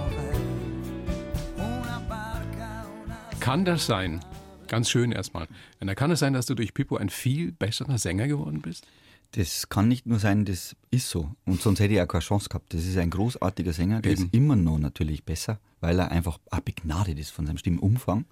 [3.40, 4.20] Kann das sein?
[4.68, 5.48] Ganz schön erstmal.
[5.80, 8.86] Und da kann es sein, dass du durch Pippo ein viel besserer Sänger geworden bist?
[9.32, 11.30] Das kann nicht nur sein, das ist so.
[11.44, 12.72] Und sonst hätte ich auch keine Chance gehabt.
[12.72, 14.24] Das ist ein großartiger Sänger, der Eben.
[14.24, 18.24] ist immer noch natürlich besser, weil er einfach begnadet ist von seinem Stimmumfang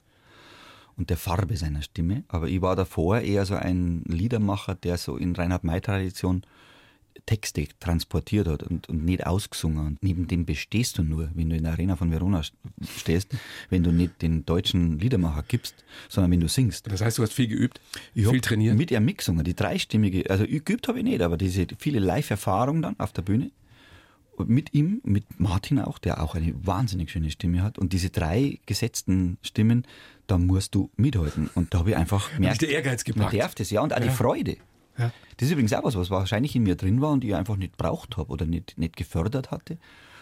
[0.97, 2.25] und der Farbe seiner Stimme.
[2.29, 6.43] Aber ich war davor eher so ein Liedermacher, der so in Reinhard May-Tradition
[7.25, 9.87] Texte transportiert hat und, und nicht ausgesungen.
[9.87, 12.43] Und neben dem bestehst du nur, wenn du in der Arena von Verona
[12.97, 13.35] stehst,
[13.71, 16.91] wenn du nicht den deutschen Liedermacher gibst, sondern wenn du singst.
[16.91, 17.81] Das heißt, du hast viel geübt,
[18.15, 18.77] ich viel trainiert?
[18.77, 22.99] Mit ihm mitgesungen, die dreistimmige, also geübt habe ich nicht, aber diese viele Live-Erfahrung dann
[22.99, 23.51] auf der Bühne.
[24.45, 27.79] Mit ihm, mit Martin auch, der auch eine wahnsinnig schöne Stimme hat.
[27.79, 29.87] Und diese drei gesetzten Stimmen,
[30.27, 31.49] da musst du mithalten.
[31.55, 33.33] Und da habe ich einfach gemerkt, der Ehrgeiz gepackt.
[33.33, 34.05] Man darf das, ja, und auch ja.
[34.05, 34.59] die Freude.
[34.99, 35.13] Ja.
[35.37, 37.77] Das ist übrigens auch was, was wahrscheinlich in mir drin war und ich einfach nicht
[37.77, 39.79] braucht habe oder nicht, nicht gefördert hatte.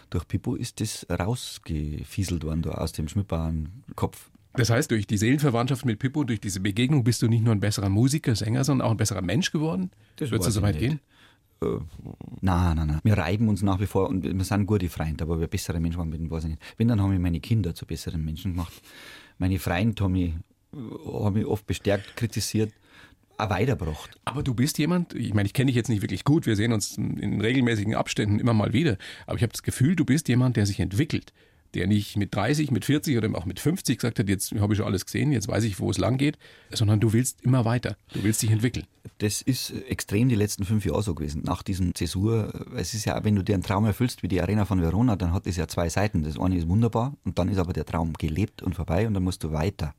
[0.09, 4.29] Durch Pippo ist das rausgefieselt worden da aus dem schmückbaren Kopf.
[4.53, 7.59] Das heißt, durch die Seelenverwandtschaft mit Pippo, durch diese Begegnung bist du nicht nur ein
[7.59, 9.91] besserer Musiker, Sänger, sondern auch ein besserer Mensch geworden?
[10.17, 10.99] Das Würdest du so weit gehen?
[11.61, 11.65] Äh,
[12.41, 12.99] nein, nein, nein.
[13.03, 15.99] Wir reiben uns nach wie vor und wir sind gute Freunde, aber wir bessere Menschen
[15.99, 16.61] waren, weiß ich nicht.
[16.77, 18.73] Wenn, dann haben wir meine Kinder zu besseren Menschen gemacht.
[19.37, 20.33] Meine Freunde haben mich,
[20.73, 22.71] haben mich oft bestärkt, kritisiert
[23.37, 24.11] weitergebracht.
[24.25, 26.73] Aber du bist jemand, ich meine, ich kenne dich jetzt nicht wirklich gut, wir sehen
[26.73, 30.57] uns in regelmäßigen Abständen immer mal wieder, aber ich habe das Gefühl, du bist jemand,
[30.57, 31.33] der sich entwickelt,
[31.75, 34.77] der nicht mit 30, mit 40 oder auch mit 50 gesagt hat, jetzt habe ich
[34.77, 36.37] schon alles gesehen, jetzt weiß ich, wo es lang geht,
[36.71, 38.87] sondern du willst immer weiter, du willst dich entwickeln.
[39.19, 41.43] Das ist extrem die letzten fünf Jahre so gewesen.
[41.43, 44.65] Nach diesem Zäsur, es ist ja, wenn du dir einen Traum erfüllst wie die Arena
[44.65, 46.23] von Verona, dann hat es ja zwei Seiten.
[46.23, 49.23] Das eine ist wunderbar und dann ist aber der Traum gelebt und vorbei und dann
[49.23, 49.93] musst du weiter.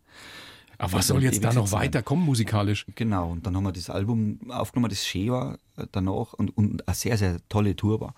[0.78, 2.86] Aber was soll jetzt da noch weiterkommen musikalisch?
[2.94, 6.86] Genau, und dann haben wir das Album aufgenommen, das schön war äh, danach und, und
[6.86, 8.14] eine sehr, sehr tolle Tour war.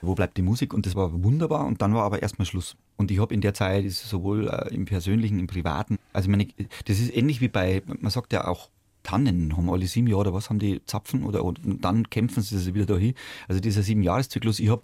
[0.00, 0.74] Wo bleibt die Musik?
[0.74, 2.76] Und das war wunderbar und dann war aber erstmal Schluss.
[2.96, 6.48] Und ich habe in der Zeit sowohl äh, im Persönlichen, im Privaten, also meine,
[6.86, 8.68] das ist ähnlich wie bei, man sagt ja auch,
[9.02, 12.58] Tannen, haben alle sieben Jahre oder was, haben die Zapfen oder und dann kämpfen sie
[12.58, 13.14] sich wieder dahin.
[13.48, 14.82] Also dieser Sieben-Jahres-Zyklus, ich habe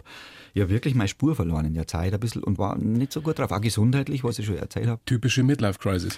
[0.53, 3.39] ja wirklich meine Spur verloren in der Zeit ein bisschen und war nicht so gut
[3.39, 5.01] drauf, auch gesundheitlich, was ich schon erzählt habe.
[5.05, 6.17] Typische Midlife-Crisis,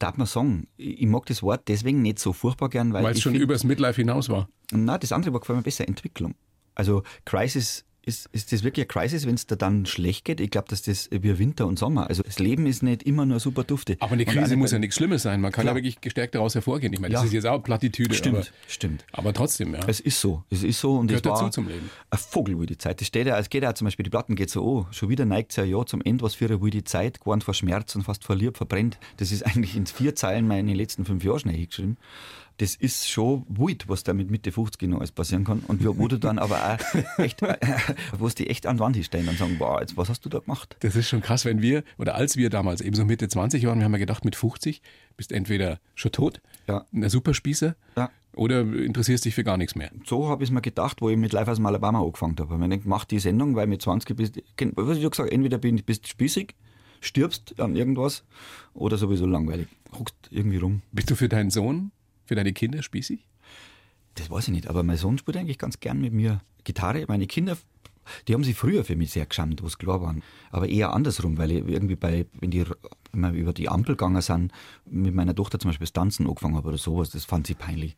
[0.00, 3.20] Darf man sagen, ich mag das Wort deswegen nicht so furchtbar gern, weil weil es
[3.20, 4.48] schon find- übers Midlife hinaus war.
[4.72, 6.34] na, das andere war gefällt mir besser, Entwicklung.
[6.74, 10.40] Also Crisis, ist, ist das wirklich eine Crisis, wenn es dir dann schlecht geht?
[10.40, 12.08] Ich glaube, dass das wie Winter und Sommer.
[12.08, 13.96] Also das Leben ist nicht immer nur super dufte.
[14.00, 15.40] Aber eine Krise muss ja nicht nichts Schlimmes sein.
[15.40, 15.74] Man kann Klar.
[15.74, 16.92] ja wirklich gestärkt daraus hervorgehen.
[16.92, 17.26] Ich meine, das Ja.
[17.26, 18.14] ist jetzt auch Plattitüde.
[18.14, 19.04] Stimmt, aber, stimmt.
[19.12, 19.80] aber trotzdem, ja.
[19.86, 21.90] Es ist so, es ist so und Gehört es war dazu zum Leben.
[22.10, 23.00] Ein Vogel wie die Zeit.
[23.00, 25.24] Das steht ja, es geht ja zum Beispiel, die Platten geht so, oh, schon wieder
[25.24, 27.94] neigt es ja ja zum Ende, was für eine wie die Zeit, gewarnt vor Schmerz
[27.96, 28.98] und fast vor Lieb verbrennt.
[29.16, 31.96] Das ist eigentlich in vier Zeilen meine letzten fünf Jahre schnell hingeschrieben.
[32.58, 35.60] Das ist schon wild, was da mit Mitte 50 noch alles passieren kann.
[35.68, 37.42] Und wo du dann aber auch echt,
[38.18, 40.28] wo es die echt an die Wand stellen und sagen, boah, jetzt, was hast du
[40.30, 40.74] da gemacht?
[40.80, 43.78] Das ist schon krass, wenn wir, oder als wir damals eben so Mitte 20 waren,
[43.78, 44.80] wir haben ja gedacht, mit 50
[45.18, 46.86] bist entweder schon tot, Ja.
[46.94, 48.10] ein Superspießer, Ja.
[48.34, 49.90] oder interessierst dich für gar nichts mehr.
[50.06, 52.54] So habe ich es mir gedacht, wo ich mit Live aus dem Alabama angefangen habe.
[52.62, 54.36] Ich denke, mach die Sendung, weil mit 20 bist,
[54.76, 56.54] was ich schon gesagt, entweder bist du spießig,
[57.02, 58.24] stirbst an irgendwas,
[58.72, 59.68] oder sowieso langweilig.
[59.98, 60.82] Huckst irgendwie rum.
[60.92, 61.92] Bist du für deinen Sohn,
[62.26, 63.26] für deine Kinder spießig?
[64.14, 67.04] Das weiß ich nicht, aber mein Sohn spielt eigentlich ganz gern mit mir Gitarre.
[67.06, 67.56] Meine Kinder,
[68.26, 70.22] die haben sich früher für mich sehr geschämt, wo es klar waren.
[70.50, 72.64] Aber eher andersrum, weil ich irgendwie bei, wenn die
[73.12, 74.52] wir über die Ampel gegangen sind,
[74.84, 77.96] mit meiner Tochter zum Beispiel das Tanzen angefangen habe oder sowas, das fand sie peinlich.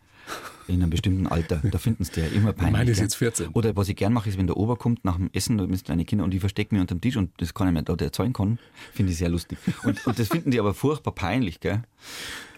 [0.67, 1.63] In einem bestimmten Alter.
[1.71, 2.73] Da finden sie ja immer peinlich.
[2.73, 3.49] Meine ist jetzt 14.
[3.49, 6.05] Oder was ich gern mache, ist, wenn der Ober kommt nach dem Essen mit kleinen
[6.05, 8.33] Kindern und die verstecken mich unter dem Tisch und das kann ich mir dort erzählen
[8.33, 8.59] kann,
[8.93, 9.59] finde ich sehr lustig.
[9.85, 11.83] Und, und das finden die aber furchtbar peinlich, gell?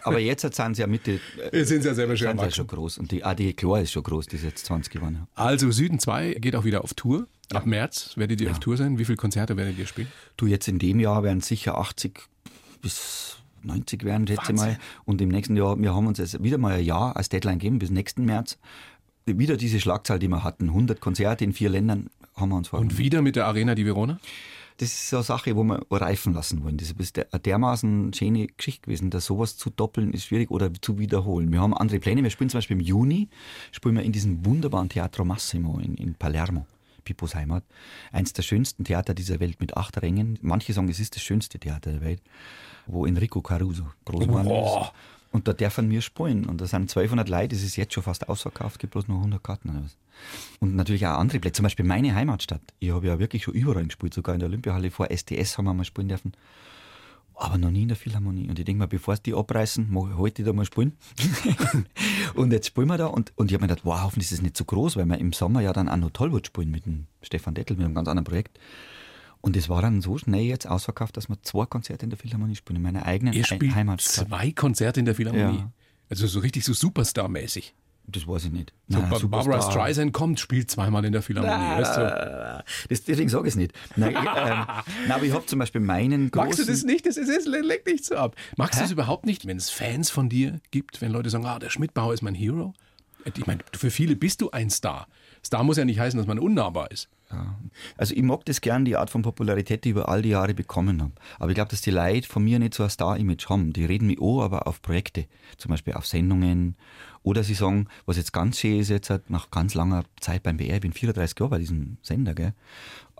[0.03, 1.21] Aber jetzt sind sie ja Mitte.
[1.53, 2.99] äh, sind sie ja selber schon ja schon groß.
[2.99, 5.15] Und die, ah, die Chlor ist schon groß, die ist jetzt 20 geworden.
[5.21, 5.27] ja.
[5.43, 7.27] Also Süden 2 geht auch wieder auf Tour.
[7.53, 8.99] Ab März werdet ihr auf Tour sein.
[8.99, 10.09] Wie viele Konzerte werdet ihr spielen?
[10.37, 12.21] Du, jetzt in dem Jahr werden sicher 80
[12.81, 14.79] bis 90 werden, schätze mal.
[15.05, 17.79] Und im nächsten Jahr, wir haben uns jetzt wieder mal ein Jahr als Deadline gegeben,
[17.79, 18.59] bis nächsten März.
[19.27, 20.69] Wieder diese Schlagzahl, die wir hatten.
[20.69, 22.99] 100 Konzerte in vier Ländern haben wir uns Und vorgenommen.
[22.99, 24.19] wieder mit der Arena die Verona?
[24.81, 26.79] Das ist so eine Sache, wo wir reifen lassen wollen.
[26.79, 30.99] Das ist eine dermaßen schöne Geschichte gewesen, dass sowas zu doppeln ist schwierig oder zu
[30.99, 31.53] wiederholen.
[31.53, 32.23] Wir haben andere Pläne.
[32.23, 33.29] Wir spielen zum Beispiel im Juni,
[33.73, 36.65] spielen wir in diesem wunderbaren Teatro Massimo in, in Palermo,
[37.05, 37.63] Pippos Heimat.
[38.11, 40.39] Eins der schönsten Theater dieser Welt mit acht Rängen.
[40.41, 42.23] Manche sagen, es ist das schönste Theater der Welt,
[42.87, 44.93] wo Enrico Caruso groß geworden ist.
[45.33, 46.45] Und da dürfen wir spielen.
[46.47, 49.43] Und da sind 1200 Leute, das ist jetzt schon fast ausverkauft, gibt bloß noch 100
[49.43, 49.97] Karten oder was.
[50.59, 52.63] Und natürlich auch andere Plätze, zum Beispiel meine Heimatstadt.
[52.81, 55.75] Ich habe ja wirklich schon überall gespielt, sogar in der Olympiahalle vor SDS haben wir
[55.75, 56.33] mal spielen dürfen.
[57.35, 58.51] Aber noch nie in der Philharmonie.
[58.51, 59.89] Und ich denke mir, bevor sie die abreißen,
[60.19, 60.93] heute da mal spielen.
[62.35, 63.07] und jetzt spielen wir da.
[63.07, 65.17] Und, und ich habe mir gedacht, wow, hoffentlich ist es nicht so groß, weil wir
[65.17, 68.09] im Sommer ja dann auch noch Tollwood spielen mit dem Stefan Dettel, mit einem ganz
[68.09, 68.59] anderen Projekt.
[69.43, 72.57] Und es war dann so schnell jetzt ausverkauft, dass wir zwei Konzerte in der Philharmonie
[72.57, 74.29] spielen, in meiner eigenen Ihr He- spielt Heimatstadt.
[74.29, 75.59] zwei Konzerte in der Philharmonie.
[75.59, 75.73] Ja.
[76.11, 77.73] Also so richtig so Superstar-mäßig.
[78.07, 78.73] Das weiß ich nicht.
[78.89, 79.63] So, Nein, Ba- Barbara.
[79.71, 81.81] Streisand kommt, spielt zweimal in der Philharmonie.
[81.81, 82.65] Weißt du?
[82.89, 83.73] Das, deswegen sage ich es nicht.
[83.97, 84.25] Nein, ähm,
[85.13, 86.49] aber ich habe zum Beispiel meinen großen...
[86.49, 87.07] Magst du das nicht?
[87.07, 88.35] Das ist, es leckt nicht so ab.
[88.57, 91.59] Magst du es überhaupt nicht, wenn es Fans von dir gibt, wenn Leute sagen, ah,
[91.61, 92.75] der Schmidtbauer ist mein Hero?
[93.37, 95.07] Ich meine, für viele bist du ein Star.
[95.45, 97.09] Star muss ja nicht heißen, dass man unnahbar ist.
[97.97, 100.53] Also ich mag das gern, die Art von Popularität, die ich über all die Jahre
[100.53, 101.13] bekommen habe.
[101.39, 103.73] Aber ich glaube, dass die Leute von mir nicht so ein Star-Image haben.
[103.73, 105.27] Die reden mich an, aber auf Projekte,
[105.57, 106.77] zum Beispiel auf Sendungen.
[107.23, 110.77] Oder sie sagen, was jetzt ganz schön ist, jetzt nach ganz langer Zeit beim BR,
[110.77, 112.55] ich bin 34 Jahre bei diesem Sender, gell?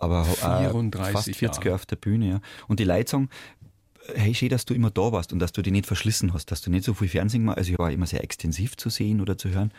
[0.01, 1.65] aber äh, 34 fast 40 Jahre.
[1.65, 2.29] Jahre auf der Bühne.
[2.29, 2.41] Ja.
[2.67, 3.29] Und die Leute sagen,
[4.15, 6.61] hey, schön, dass du immer da warst und dass du dich nicht verschlissen hast, dass
[6.61, 7.59] du nicht so viel Fernsehen machst.
[7.59, 9.71] Also ich war immer sehr extensiv zu sehen oder zu hören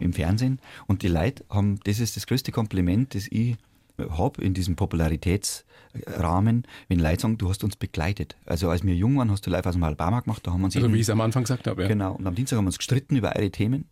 [0.00, 0.60] im Fernsehen.
[0.86, 3.56] Und die Leute haben, das ist das größte Kompliment, das ich
[3.98, 8.36] habe in diesem Popularitätsrahmen, wenn Leute sagen, du hast uns begleitet.
[8.44, 10.66] Also als wir jung waren, hast du live aus dem Alabama gemacht, da haben wir
[10.66, 11.82] uns Also wie ich es am Anfang gesagt habe.
[11.82, 11.88] Ja.
[11.88, 12.14] Genau.
[12.14, 13.86] Und am Dienstag haben wir uns gestritten über eure Themen.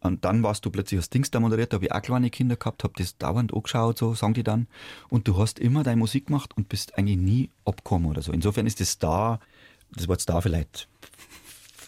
[0.00, 2.56] Und dann warst du plötzlich als Dings da moderiert, da habe ich auch kleine Kinder
[2.56, 4.66] gehabt, habe das dauernd angeschaut, so sagen die dann.
[5.08, 8.32] Und du hast immer deine Musik gemacht und bist eigentlich nie abgekommen oder so.
[8.32, 9.40] Insofern ist das Star,
[9.94, 10.88] das Wort Star vielleicht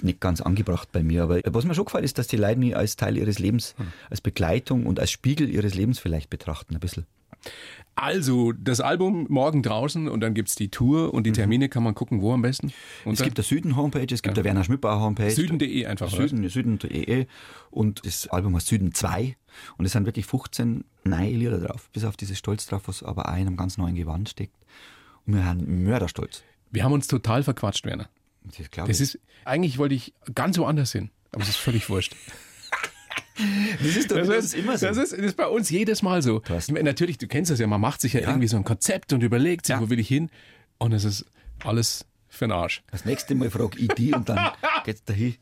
[0.03, 1.23] nicht ganz angebracht bei mir.
[1.23, 3.75] Aber was mir schon gefällt, ist, dass die Leute mich als Teil ihres Lebens,
[4.11, 7.07] als Begleitung und als Spiegel ihres Lebens vielleicht betrachten, ein bisschen.
[7.97, 11.83] Also, das Album morgen draußen und dann gibt es die Tour und die Termine kann
[11.83, 12.73] man gucken, wo am besten.
[13.05, 15.31] Und Es gibt der Süden-Homepage, es gibt der Werner Schmidbauer-Homepage.
[15.31, 16.11] Süden.de einfach?
[16.11, 17.27] Süden, Süden.de
[17.71, 19.37] und das Album heißt Süden 2
[19.77, 23.29] und es sind wirklich 15 neue Lieder drauf, bis auf dieses Stolz drauf, was aber
[23.29, 24.57] auch in einem ganz neuen Gewand steckt.
[25.27, 26.43] Und wir haben Mörderstolz.
[26.71, 28.09] wir haben uns total verquatscht, Werner.
[28.43, 32.15] Das Das ist, eigentlich wollte ich ganz woanders hin, aber es ist völlig wurscht.
[33.83, 34.87] Das ist doch Das das ist, immer so.
[34.87, 36.43] das, ist, das ist bei uns jedes Mal so.
[36.71, 38.29] meine, Natürlich, du kennst das ja, man macht sich ja, Ja.
[38.29, 39.81] irgendwie so ein Konzept und überlegt sich, Ja.
[39.81, 40.31] wo will ich hin.
[40.79, 41.25] Und es ist
[41.65, 42.83] alles für den Arsch.
[42.91, 44.51] Das nächste Mal frage ich die und dann
[44.85, 45.37] geht's dahin.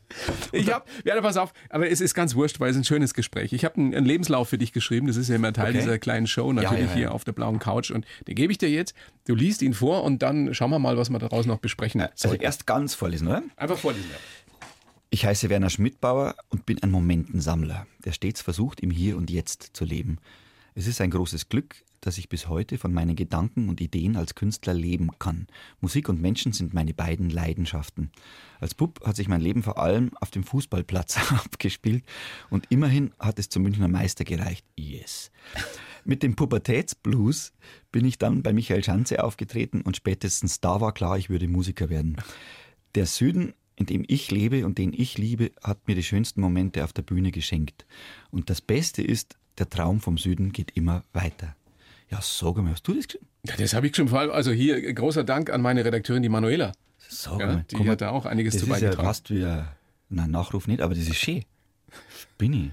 [0.51, 3.51] Ich hab, ja, pass auf, aber es ist ganz wurscht, weil es ein schönes Gespräch.
[3.51, 5.79] Ich habe einen, einen Lebenslauf für dich geschrieben, das ist ja immer Teil Okay.
[5.79, 6.95] dieser kleinen Show, natürlich Ja, ja, ja.
[6.95, 8.93] hier auf der blauen Couch und den gebe ich dir jetzt.
[9.25, 11.99] Du liest ihn vor und dann schauen wir mal, was wir daraus noch besprechen.
[12.01, 12.43] Also sollten.
[12.43, 13.41] erst ganz vorlesen, oder?
[13.57, 14.05] Einfach vorlesen.
[14.11, 14.17] ja.
[15.13, 19.69] Ich heiße Werner Schmidbauer und bin ein Momentensammler, der stets versucht, im Hier und Jetzt
[19.73, 20.17] zu leben.
[20.73, 24.33] Es ist ein großes Glück, dass ich bis heute von meinen Gedanken und Ideen als
[24.33, 25.45] Künstler leben kann.
[25.81, 28.09] Musik und Menschen sind meine beiden Leidenschaften.
[28.59, 32.03] Als Bub hat sich mein Leben vor allem auf dem Fußballplatz abgespielt
[32.49, 34.65] und immerhin hat es zum Münchner Meister gereicht.
[34.75, 35.29] Yes.
[36.05, 37.53] Mit dem Pubertätsblues
[37.91, 41.89] bin ich dann bei Michael Schanze aufgetreten und spätestens da war klar, ich würde Musiker
[41.89, 42.17] werden.
[42.95, 46.83] Der Süden, in dem ich lebe und den ich liebe, hat mir die schönsten Momente
[46.83, 47.85] auf der Bühne geschenkt.
[48.31, 51.55] Und das Beste ist, der Traum vom Süden geht immer weiter.
[52.09, 53.27] Ja, sag mal, hast du das geschrieben?
[53.45, 56.23] Ja, das habe ich schon vor allem, also hier äh, großer Dank an meine Redakteurin,
[56.23, 56.71] die Manuela.
[57.09, 59.07] Sag Ja, mal, die komm, hat da auch einiges das zu ist ja beigetragen.
[59.07, 59.67] fast wie ein
[60.09, 61.43] nein, Nachruf nicht, aber das ist schön.
[62.37, 62.71] Bin ich.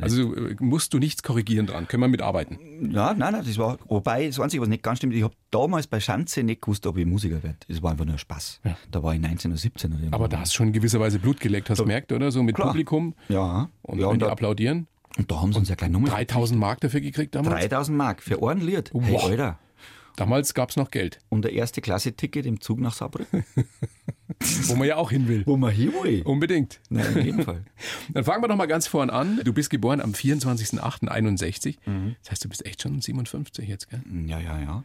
[0.00, 2.58] Also äh, musst du nichts korrigieren dran, können wir mitarbeiten.
[2.92, 5.86] Ja, nein, nein, das war, wobei, das Einzige, was nicht ganz stimmt, ich habe damals
[5.86, 7.58] bei Schanze nicht gewusst, ob ich Musiker werde.
[7.68, 8.60] Das war einfach nur Spaß.
[8.90, 11.18] Da war ich 19 oder 17 oder Aber da hast du schon in gewisser Weise
[11.18, 12.30] Blut geleckt, hast du gemerkt, oder?
[12.30, 12.68] So mit Klar.
[12.68, 13.14] Publikum.
[13.28, 14.86] Ja, Und ja, wenn und die da, applaudieren.
[15.16, 17.54] und da haben sie uns ja gleich nochmal 3000 Mark dafür gekriegt damals.
[17.68, 18.90] 3000 Mark für ein Lied.
[18.92, 19.24] Hey, Wow.
[19.24, 19.58] Alter.
[20.18, 23.44] Damals gab es noch Geld, Und der erste Klasse-Ticket im Zug nach Saarbrücken.
[24.66, 25.44] wo man ja auch hin will.
[25.46, 26.22] Wo man hier will.
[26.22, 26.80] Unbedingt.
[26.90, 27.64] Nein, auf jeden Fall.
[28.12, 29.40] Dann fangen wir doch mal ganz vorn an.
[29.44, 31.76] Du bist geboren am 24.08.61.
[31.86, 32.16] Mhm.
[32.22, 34.02] Das heißt, du bist echt schon 57 jetzt, gell?
[34.26, 34.84] Ja, ja, ja.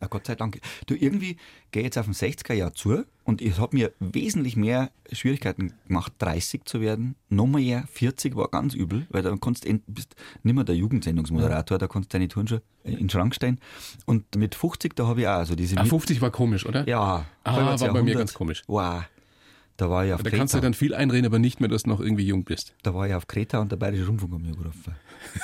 [0.00, 0.60] Ja, Gott sei Dank.
[0.86, 1.36] Du, irgendwie
[1.72, 6.64] gehe jetzt auf ein 60er-Jahr zu und ich habe mir wesentlich mehr Schwierigkeiten gemacht, 30
[6.66, 7.16] zu werden.
[7.28, 11.78] Noch mehr, 40 war ganz übel, weil da kannst du bist nicht mehr der Jugendsendungsmoderator,
[11.78, 13.58] da kannst du deine Turnschuhe in den Schrank stellen.
[14.06, 15.76] Und mit 50, da habe ich auch so diese...
[15.76, 16.86] Ah, Mit- 50 war komisch, oder?
[16.88, 18.62] ja, Ah, war bei mir ganz komisch.
[18.66, 19.02] Wow.
[19.76, 20.66] Da war ich auf Da kannst du Kreta.
[20.66, 22.74] dann viel einreden, aber nicht mehr, dass du noch irgendwie jung bist.
[22.82, 24.94] Da war ich auf Kreta und der Bayerische Rundfunk hat mich angerufen.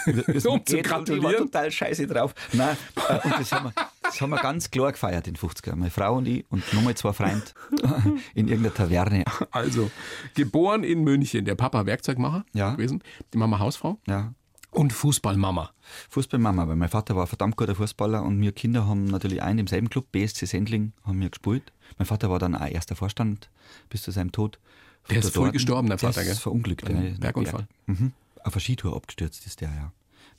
[0.34, 1.36] Das Um zu und Ich war gratulieren?
[1.36, 2.34] total scheiße drauf.
[2.52, 2.76] Nein,
[3.08, 3.72] äh, und das haben, wir,
[4.04, 5.74] das haben wir ganz klar gefeiert in 50er.
[5.74, 7.42] Meine Frau und ich und nochmal zwei Freunde
[8.34, 9.24] in irgendeiner Taverne.
[9.50, 9.90] Also,
[10.34, 11.44] geboren in München.
[11.44, 12.72] Der Papa Werkzeugmacher Ja.
[12.74, 14.34] gewesen, die Mama Hausfrau Ja.
[14.70, 15.70] und Fußballmama.
[16.10, 19.60] Fußballmama, weil mein Vater war ein verdammt guter Fußballer und wir Kinder haben natürlich einen
[19.60, 21.72] im selben Club, BSC Sendling, haben wir gespielt.
[21.98, 23.50] Mein Vater war dann auch erster Vorstand
[23.90, 24.58] bis zu seinem Tod.
[25.10, 26.32] Der ist früh gestorben, der Vater, Der gell?
[26.32, 26.88] ist verunglückt.
[26.88, 27.18] Ein.
[27.20, 27.66] Bergunfall.
[27.86, 28.12] Mhm.
[28.42, 29.92] Auf eine Skitour abgestürzt ist der, ja.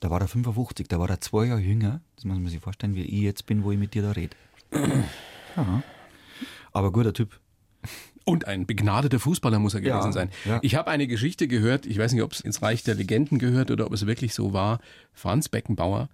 [0.06, 2.00] Da war er 55, da war er zwei Jahre jünger.
[2.16, 4.36] Das muss man sich vorstellen, wie ich jetzt bin, wo ich mit dir da rede.
[4.72, 5.82] ja.
[6.74, 7.40] Aber guter Typ.
[8.24, 10.30] Und ein begnadeter Fußballer muss er gewesen Ja, sein.
[10.46, 10.60] ja.
[10.62, 13.72] Ich habe eine Geschichte gehört, ich weiß nicht, ob es ins Reich der Legenden gehört
[13.72, 14.78] oder ob es wirklich so war.
[15.12, 16.08] Franz Beckenbauer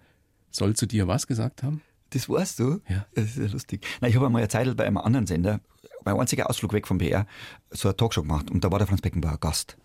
[0.50, 1.82] soll zu dir was gesagt haben?
[2.10, 2.80] Das weißt du?
[2.88, 3.04] Ja.
[3.14, 3.86] Das ist ja lustig.
[4.00, 5.60] Na, ich habe einmal eine Zeit bei einem anderen Sender,
[6.06, 7.26] mein einziger Ausflug weg vom BR,
[7.70, 8.50] so eine Talkshow gemacht.
[8.50, 9.76] Und da war der Franz Beckenbauer Gast.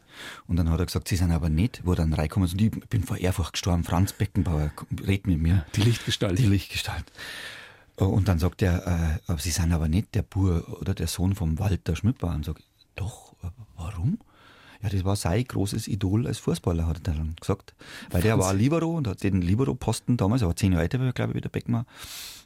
[0.47, 2.49] Und dann hat er gesagt, Sie sind aber nicht, wo dann reinkommen.
[2.49, 3.83] Und ich bin vor Ehrfurcht gestorben.
[3.83, 4.71] Franz Beckenbauer,
[5.05, 5.65] red mit mir.
[5.75, 6.37] Die Lichtgestalt.
[6.37, 7.05] Die Lichtgestalt.
[7.95, 11.33] Und dann sagt er, äh, aber Sie sind aber nicht der Bur oder der Sohn
[11.33, 12.35] vom Walter Schmidbauer.
[12.35, 12.57] Und sag,
[12.95, 13.33] doch,
[13.75, 14.19] warum?
[14.83, 17.73] Ja, das war sein großes Idol als Fußballer, hat er dann gesagt.
[18.11, 21.31] Weil der war Libero und hat den Libero-Posten damals, er war zehn Jahre älter, glaube
[21.31, 21.85] ich, wie der Beckenbauer,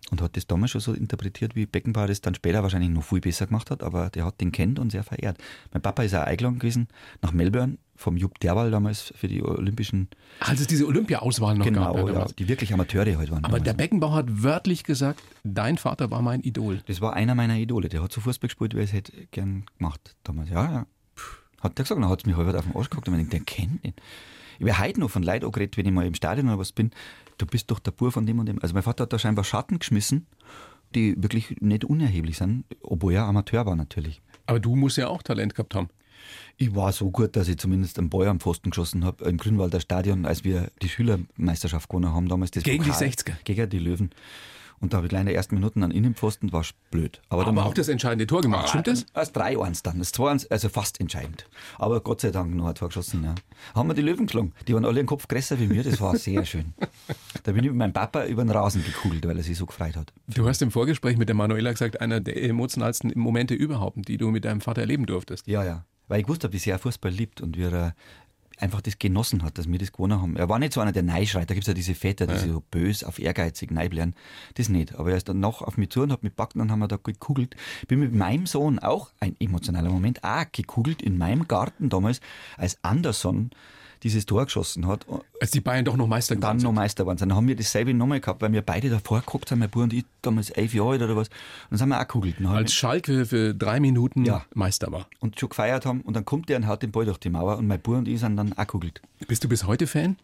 [0.10, 3.22] und hat das damals schon so interpretiert, wie Beckenbauer das dann später wahrscheinlich noch viel
[3.22, 5.38] besser gemacht hat, aber der hat den kennt und sehr verehrt.
[5.72, 6.88] Mein Papa ist auch eingeladen gewesen
[7.22, 10.10] nach Melbourne vom Jupp Derwal damals für die Olympischen,
[10.40, 12.10] Als es diese Olympia-Auswahl noch genau, gab.
[12.10, 13.44] ja, die wirklich Amateure halt waren.
[13.46, 13.64] Aber damals.
[13.64, 16.82] der Beckenbauer hat wörtlich gesagt, dein Vater war mein Idol.
[16.88, 17.90] Das war einer meiner Idole.
[17.90, 20.50] Der hat so Fußball gespielt, wie er es hätte gern gemacht damals.
[20.50, 20.86] Ja, ja.
[21.62, 23.46] Hat der gesagt, dann hat es mich halb auf den Arsch geguckt und ich denke,
[23.46, 23.94] der kennt ihn.
[24.58, 26.92] Ich werde heute noch von Leuten angeredet, wenn ich mal im Stadion oder was bin.
[27.42, 28.62] Du bist doch der Bur von dem und dem.
[28.62, 30.28] Also mein Vater hat da scheinbar Schatten geschmissen,
[30.94, 34.22] die wirklich nicht unerheblich sind, obwohl er Amateur war natürlich.
[34.46, 35.90] Aber du musst ja auch Talent gehabt haben.
[36.58, 39.80] Ich war so gut, dass ich zumindest einen Ball am Pfosten geschossen habe im Grünwalder
[39.80, 42.52] Stadion, als wir die Schülermeisterschaft gewonnen haben damals.
[42.52, 43.08] Gegen die Pokal.
[43.08, 43.34] 60er?
[43.44, 44.12] Gegen die Löwen.
[44.82, 47.22] Und da habe ich gleich in den ersten Minuten an Innenpfosten, war blöd.
[47.30, 49.06] Aber, dann Aber auch das entscheidende Tor gemacht, stimmt das?
[49.14, 50.00] Als 3-1 dann.
[50.00, 51.46] Das 2-1, also fast entscheidend.
[51.78, 53.24] Aber Gott sei Dank noch ein Tor geschossen.
[53.24, 53.36] Ja.
[53.76, 54.54] Haben wir die Löwen geschlagen.
[54.68, 55.84] Die waren alle einen Kopf größer wie mir.
[55.84, 56.74] Das war sehr schön.
[57.44, 59.96] Da bin ich mit meinem Papa über den Rasen gekugelt, weil er sich so gefreut
[59.96, 60.12] hat.
[60.28, 64.32] Du hast im Vorgespräch mit der Manuela gesagt, einer der emotionalsten Momente überhaupt, die du
[64.32, 65.48] mit deinem Vater erleben durftest.
[65.48, 65.86] Ja, ja.
[66.08, 67.96] Weil ich gewusst habe, wie sehr er Fußball liebt und wie er
[68.62, 70.36] einfach das genossen hat, dass wir das gewonnen haben.
[70.36, 71.50] Er war nicht so einer, der neischreit.
[71.50, 74.16] Da gibt es ja diese Väter, die so bös, auf ehrgeizig neiblernen.
[74.56, 74.96] Das nicht.
[74.96, 76.80] Aber er ist dann noch auf mich zu und hat mich gepackt und dann haben
[76.80, 77.56] wir da gekugelt.
[77.88, 82.22] Bin mit meinem Sohn auch ein emotionaler Moment, auch gekugelt in meinem Garten damals,
[82.58, 83.52] als Anderson
[84.04, 85.06] dieses Tor geschossen hat,
[85.40, 86.76] Als die Bayern doch noch Meister dann geworden noch sind.
[86.76, 87.18] Meister waren.
[87.18, 89.94] Dann haben wir dasselbe nochmal gehabt, weil wir beide davor geguckt haben, mein Bruder und
[89.94, 91.28] ich, damals elf Jahre alt oder was.
[91.30, 91.36] Und
[91.72, 92.36] dann sind wir auch gekugelt.
[92.40, 94.46] Dann Als Schalke für drei Minuten Ja.
[94.54, 95.08] Meister war.
[95.20, 97.58] und schon gefeiert haben und dann kommt der und haut den Ball durch die Mauer
[97.58, 99.02] und mein Bruder und ich sind dann auch gekugelt.
[99.28, 100.18] Bist du bis heute Fan?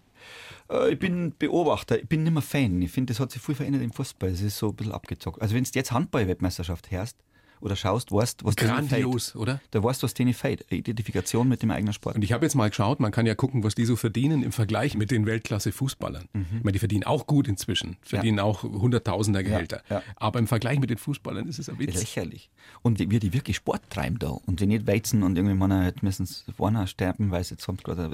[0.69, 2.81] Äh, ich bin Beobachter, ich bin nicht mehr Fan.
[2.81, 4.29] Ich finde, das hat sich viel verändert im Fußball.
[4.29, 5.41] Es ist so ein bisschen abgezockt.
[5.41, 7.15] Also wenn du jetzt Handball-Weltmeisterschaft hörst
[7.62, 9.62] oder schaust, weißt, was Grandios, oder?
[9.72, 10.65] Da weißt du, was denen fehlt.
[10.72, 12.15] Identifikation mit dem eigenen Sport.
[12.15, 14.52] Und ich habe jetzt mal geschaut, man kann ja gucken, was die so verdienen im
[14.52, 16.28] Vergleich mit den Weltklasse-Fußballern.
[16.34, 16.46] Mhm.
[16.58, 19.82] Ich meine, die verdienen auch gut inzwischen, verdienen auch Hunderttausender Gehälter.
[19.89, 20.02] ja.
[20.15, 21.96] Aber im Vergleich mit den Fußballern ist es ein Witz.
[21.96, 22.50] Lächerlich.
[22.82, 24.30] Und wie die wirklich Sport treiben da.
[24.30, 27.78] Und die nicht Weizen und irgendwie Männer halt müssen vorne sterben, weil sie jetzt haben
[27.78, 28.13] gerade.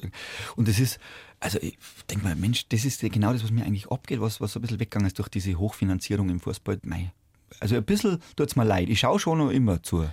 [0.55, 0.99] Und das ist,
[1.39, 1.77] also ich
[2.09, 4.61] denke mal, Mensch, das ist genau das, was mir eigentlich abgeht, was, was so ein
[4.61, 6.79] bisschen weggegangen ist durch diese Hochfinanzierung im Fußball.
[6.83, 7.11] Mei.
[7.59, 8.89] Also ein bisschen tut's mir leid.
[8.89, 10.07] Ich schaue schon noch immer zu.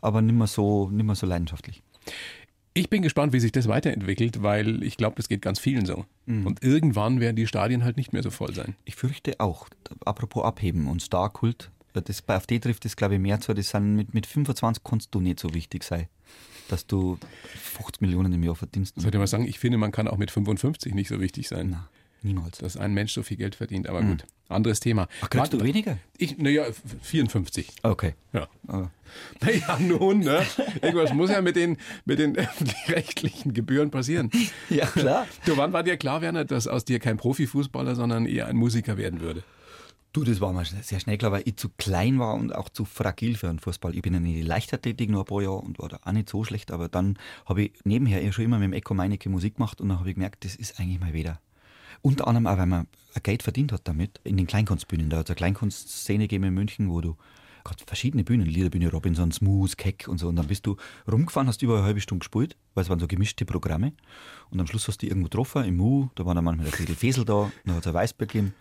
[0.00, 1.82] Aber nicht mehr so, nicht mehr so leidenschaftlich.
[2.74, 6.06] Ich bin gespannt, wie sich das weiterentwickelt, weil ich glaube, das geht ganz vielen so.
[6.26, 6.46] Mhm.
[6.46, 8.74] Und irgendwann werden die Stadien halt nicht mehr so voll sein.
[8.84, 9.68] Ich fürchte auch,
[10.04, 13.52] apropos Abheben und Star-Kult, das, bei AfD trifft das, glaube ich, mehr zu.
[13.52, 16.06] Das sind mit, mit 25 kannst du nicht so wichtig sein,
[16.68, 17.18] dass du
[17.60, 18.98] 50 Millionen im Jahr verdienst.
[18.98, 21.68] Soll ich mal sagen, ich finde, man kann auch mit 55 nicht so wichtig sein,
[21.70, 21.88] Na,
[22.22, 22.58] niemals.
[22.58, 23.86] dass ein Mensch so viel Geld verdient.
[23.88, 25.08] Aber gut, anderes Thema.
[25.20, 25.98] Ach, kriegst du weniger?
[26.18, 26.64] Ich, naja,
[27.02, 27.68] 54.
[27.82, 28.14] Okay.
[28.32, 28.48] Ja.
[28.68, 28.90] Ah.
[29.40, 30.42] Naja, nun, ne?
[30.80, 34.30] Irgendwas muss ja mit den, mit den öffentlich-rechtlichen Gebühren passieren.
[34.70, 35.26] Ja, klar.
[35.44, 38.96] Du, wann war dir klar, Werner, dass aus dir kein Profifußballer, sondern eher ein Musiker
[38.96, 39.42] werden würde?
[40.14, 42.84] Du, das war mir sehr schnell klar, weil ich zu klein war und auch zu
[42.84, 43.94] fragil für einen Fußball.
[43.94, 46.28] Ich bin dann in die Leichtathletik nur ein paar Jahre und war da auch nicht
[46.28, 49.56] so schlecht, aber dann habe ich nebenher eher schon immer mit dem Echo Meinecke Musik
[49.56, 51.40] gemacht und dann habe ich gemerkt, das ist eigentlich mal wieder.
[52.02, 52.86] Unter anderem auch, weil man
[53.22, 55.08] Geld verdient hat damit, in den Kleinkunstbühnen.
[55.08, 57.16] Da hat es eine Kleinkunstszene gegeben in München, wo du
[57.64, 60.28] gerade verschiedene Bühnen, Liederbühne Robinson, Smooth, Keck und so.
[60.28, 60.76] Und dann bist du
[61.10, 63.92] rumgefahren, hast über eine halbe Stunde gespielt, weil es waren so gemischte Programme.
[64.50, 66.96] Und am Schluss hast du irgendwo getroffen, im Mu, da war dann manchmal ein bisschen
[66.96, 68.54] Fesel da, dann hat es ein Weißbier gegeben.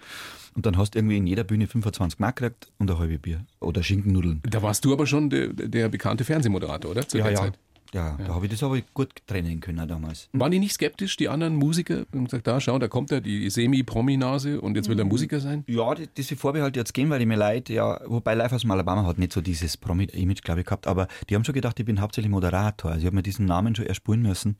[0.53, 3.45] Und dann hast du irgendwie in jeder Bühne 25 Mark gekriegt und ein halbe Bier.
[3.59, 4.41] Oder Schinkennudeln.
[4.43, 7.07] Da warst du aber schon der, der bekannte Fernsehmoderator, oder?
[7.07, 7.57] Zu der Zeit.
[7.93, 10.29] Ja, da habe ich das aber gut trennen können damals.
[10.33, 12.05] Waren die nicht skeptisch, die anderen Musiker?
[12.13, 15.63] Und gesagt, da schau, da kommt er, die Semi-Promi-Nase und jetzt will er Musiker sein?
[15.67, 19.05] Ja, die- diese Vorbehalte jetzt gehen, weil die mir leid, ja, wobei Live aus Alabama
[19.05, 21.99] hat nicht so dieses Promi-Image, glaube ich, gehabt, aber die haben schon gedacht, ich bin
[21.99, 22.91] hauptsächlich Moderator.
[22.91, 24.55] Also ich habe mir diesen Namen schon erspüren müssen,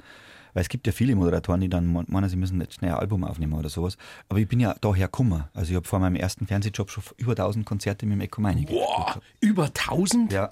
[0.54, 3.24] weil es gibt ja viele Moderatoren, die dann meinen, sie müssen jetzt schnell ein Album
[3.24, 3.96] aufnehmen oder sowas.
[4.28, 5.46] Aber ich bin ja daher gekommen.
[5.54, 8.74] Also ich habe vor meinem ersten Fernsehjob schon über 1000 Konzerte mit dem Echo Meinecke
[8.74, 10.34] Boah, über 1000?
[10.34, 10.52] Ja,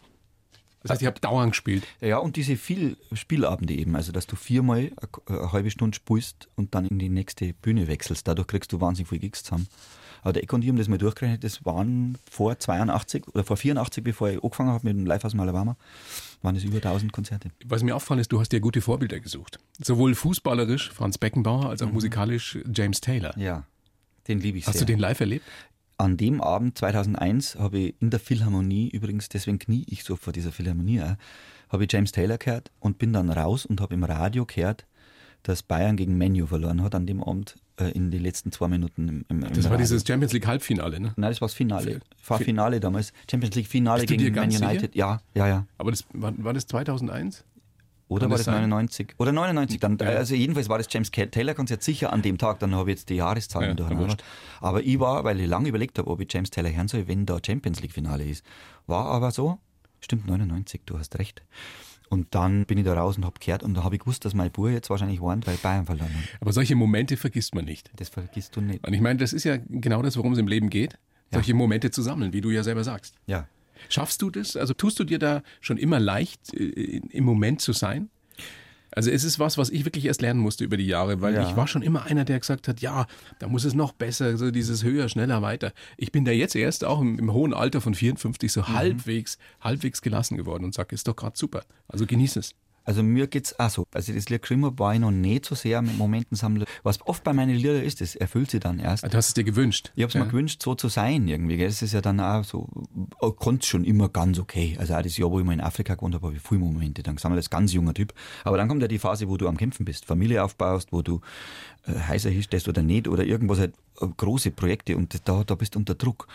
[0.81, 1.83] Das heißt, ich habe dauernd gespielt.
[2.01, 4.91] Ja, und diese viel Spielabende eben, also dass du viermal
[5.27, 8.27] eine, eine halbe Stunde spielst und dann in die nächste Bühne wechselst.
[8.27, 9.67] Dadurch kriegst du wahnsinnig viel Gigs zusammen.
[10.21, 13.57] Aber der Eck und ich haben das mal durchgerechnet, das waren vor 82 oder vor
[13.57, 15.77] 84, bevor ich angefangen habe mit dem Live aus dem Alabama,
[16.41, 17.51] waren das über 1000 Konzerte.
[17.65, 19.59] Was mir auffallen ist, du hast dir gute Vorbilder gesucht.
[19.81, 23.37] Sowohl fußballerisch Franz Beckenbauer als auch musikalisch James Taylor.
[23.37, 23.63] Ja,
[24.27, 24.85] den liebe ich Hast sehr.
[24.85, 25.45] du den live erlebt?
[26.01, 30.31] An dem Abend 2001 habe ich in der Philharmonie, übrigens deswegen knie ich so vor
[30.31, 31.01] dieser Philharmonie,
[31.69, 34.85] habe ich James Taylor gehört und bin dann raus und habe im Radio gehört,
[35.43, 39.07] dass Bayern gegen Menu verloren hat an dem Abend äh, in den letzten zwei Minuten
[39.09, 39.77] im, im, im Das war Radio.
[39.79, 41.13] dieses Champions League Halbfinale, ne?
[41.17, 41.99] Nein, das war das Finale.
[42.17, 43.11] Fi- War Fi- Finale damals.
[43.29, 44.95] Champions League Finale gegen Man United.
[44.95, 45.65] Ja, ja, ja.
[45.77, 47.43] Aber das war, war das 2001?
[48.09, 48.69] Oder Kann war das das sein?
[48.69, 49.13] 99?
[49.19, 49.79] Oder 99.
[49.79, 50.07] Dann, Ja.
[50.07, 52.59] Also jedenfalls war das James Taylor Konzert sicher an dem Tag.
[52.59, 54.17] Dann habe ich jetzt die Jahreszahlen Ja, durcheinander.
[54.59, 57.25] Aber ich war, weil ich lange überlegt habe, ob ich James Taylor hören soll, wenn
[57.27, 58.43] da Champions League Finale ist.
[58.87, 59.59] War aber so.
[60.01, 61.43] Stimmt, 99, du hast recht.
[62.09, 64.33] Und dann bin ich da raus und habe gehört und da habe ich gewusst, dass
[64.33, 66.41] mein Bruder jetzt wahrscheinlich warnt, weil Bayern verloren hat.
[66.41, 67.91] Aber solche Momente vergisst man nicht.
[67.97, 68.85] Das vergisst du nicht.
[68.87, 70.97] Und ich meine, das ist ja genau das, worum es im Leben geht,
[71.31, 73.13] solche Momente zu sammeln, wie du ja selber sagst.
[73.27, 73.47] Ja.
[73.87, 74.55] Schaffst du das?
[74.57, 78.09] Also tust du dir da schon immer leicht, äh, im Moment zu sein?
[78.91, 81.47] Also es ist was, was ich wirklich erst lernen musste über die Jahre, weil Ja.
[81.47, 83.05] ich war schon immer einer, der gesagt hat, ja,
[83.37, 85.73] da muss es noch besser, so dieses höher, schneller, weiter.
[85.95, 88.51] Ich bin da jetzt erst auch im, im hohen Alter von 54 Mhm.
[88.51, 91.61] so halbwegs, halbwegs gelassen geworden und sage, ist doch gerade super.
[91.87, 92.55] Also genieß es.
[92.83, 93.85] Also mir geht's auch so.
[93.93, 96.65] Als ich das Lied geschrieben habe, war ich noch nicht so sehr mit Momenten sammeln.
[96.83, 99.03] Was oft bei meinen Liedern ist, das erfüllt sie dann erst.
[99.03, 99.91] Du hast es dir gewünscht.
[99.95, 100.21] Ich habe es ja.
[100.21, 101.57] mir gewünscht, so zu sein irgendwie.
[101.57, 101.67] Gell?
[101.67, 102.67] Das ist ja dann auch so,
[103.21, 104.75] ich konnte schon immer ganz okay.
[104.79, 107.03] Also auch das Jahr, wo ich mal in Afrika gewohnt habe, habe ich viele Momente
[107.03, 108.13] dann gesammelt, als ganz junger Typ.
[108.43, 111.21] Aber dann kommt ja die Phase, wo du am Kämpfen bist, Familie aufbaust, wo du
[111.85, 115.75] äh, heißer hinstellst oder nicht oder irgendwas halt äh, große Projekte und da, da bist
[115.75, 116.27] du unter Druck.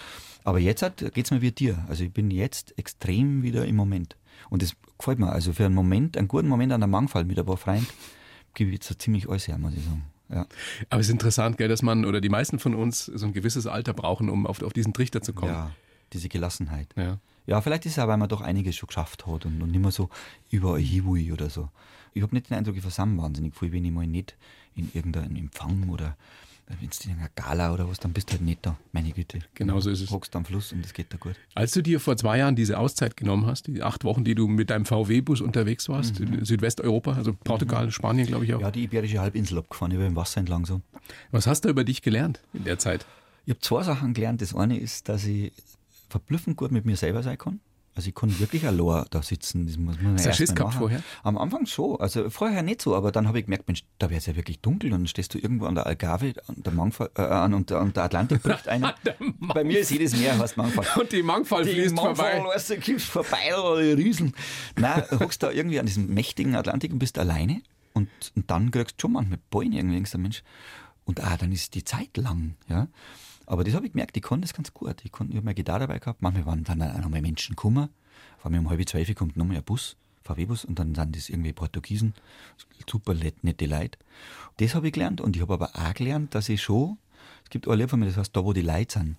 [0.45, 1.85] Aber jetzt halt, geht's mir wie dir.
[1.89, 4.17] Also ich bin jetzt extrem wieder im Moment.
[4.51, 5.31] Und das gefällt mir.
[5.31, 7.87] Also für einen Moment, einen guten Moment an der Mangfall mit ein paar Freunden,
[8.55, 10.05] gebe ich jetzt so ziemlich alles her, muss ich sagen.
[10.31, 10.47] Ja.
[10.91, 13.67] Aber es ist interessant, gell, dass man oder die meisten von uns so ein gewisses
[13.67, 15.53] Alter brauchen, um auf, auf diesen Trichter zu kommen.
[15.53, 15.71] ja,
[16.13, 16.89] diese Gelassenheit.
[16.97, 17.19] Ja.
[17.47, 19.81] Ja, vielleicht ist es auch, weil man doch einiges schon geschafft hat und, und nicht
[19.81, 20.09] mehr so
[20.51, 21.69] überall hin will oder so.
[22.15, 24.35] Ich habe nicht den Eindruck, ich versammle wahnsinnig viel, wenn ich mal nicht
[24.77, 26.17] in irgendeinem Empfang oder
[26.67, 28.77] wenn du in einer Gala oder was, dann bist du halt nicht da.
[28.93, 29.41] Meine Güte.
[29.55, 30.11] Genau so ist es.
[30.11, 31.35] Hockst am Fluss und es geht da gut.
[31.55, 34.49] Als du dir vor zwei Jahren diese Auszeit genommen hast, die acht Wochen, die du
[34.49, 38.61] mit deinem VW-Bus unterwegs warst, in Südwesteuropa, also Portugal, Spanien, glaube ich auch.
[38.61, 40.81] Ja, die Iberische Halbinsel abgefahren, über dem Wasser entlang so.
[41.31, 43.05] Was hast du über dich gelernt in der Zeit?
[43.45, 44.41] Ich habe zwei Sachen gelernt.
[44.41, 45.53] Das eine ist, dass ich
[46.09, 47.61] verblüffend gut mit mir selber sein kann.
[47.95, 49.67] Also ich kann wirklich allein da sitzen.
[49.67, 50.79] Das muss man Hast du erst Schiss mal gehabt machen.
[50.81, 51.03] vorher?
[51.23, 52.01] Am Anfang schon.
[52.01, 54.61] Also vorher nicht so, aber dann habe ich gemerkt, Mensch, da wird es ja wirklich
[54.61, 57.71] dunkel und dann stehst du irgendwo an der Algarve an der Mangfall, äh, an und,
[57.71, 58.95] und der Atlantik bricht einer.
[59.41, 60.87] Bei mir ist jedes Meer heißt Mangfall.
[61.01, 62.43] Und die Mangfall fließt vorbei.
[62.45, 64.35] Weißt du, kommst vorbei, die Riesen.
[64.77, 68.71] Nein, du hockst da irgendwie an diesem mächtigen Atlantik und bist alleine und, und dann
[68.71, 70.43] kriegst du schon manchmal Ballen irgendwie, denkst du, Mensch.
[71.05, 72.89] Und ah, dann ist die Zeit lang, ja.
[73.47, 74.97] Aber das habe ich gemerkt, ich kann das ganz gut.
[75.05, 77.89] Ich, ich habe meine Gitarre dabei gehabt, manchmal waren dann auch nochmal Menschen gekommen.
[78.39, 81.53] Vor allem um halb zwölf kommt nochmal ein Bus, VW-Bus, und dann sind das irgendwie
[81.53, 82.15] Portugiesen,
[82.89, 83.99] super nette Leute.
[84.59, 86.99] Das habe ich gelernt und ich habe aber auch gelernt, dass ich schon,
[87.45, 89.17] es gibt ein Lied von mir, das heißt, da wo die Leute sind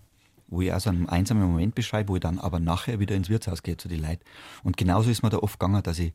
[0.48, 3.30] wo ich auch so einen einsamen Moment beschreibe, wo ich dann aber nachher wieder ins
[3.30, 4.24] Wirtshaus gehe zu den Leuten.
[4.64, 6.14] Und genauso ist mir da oft gegangen, dass ich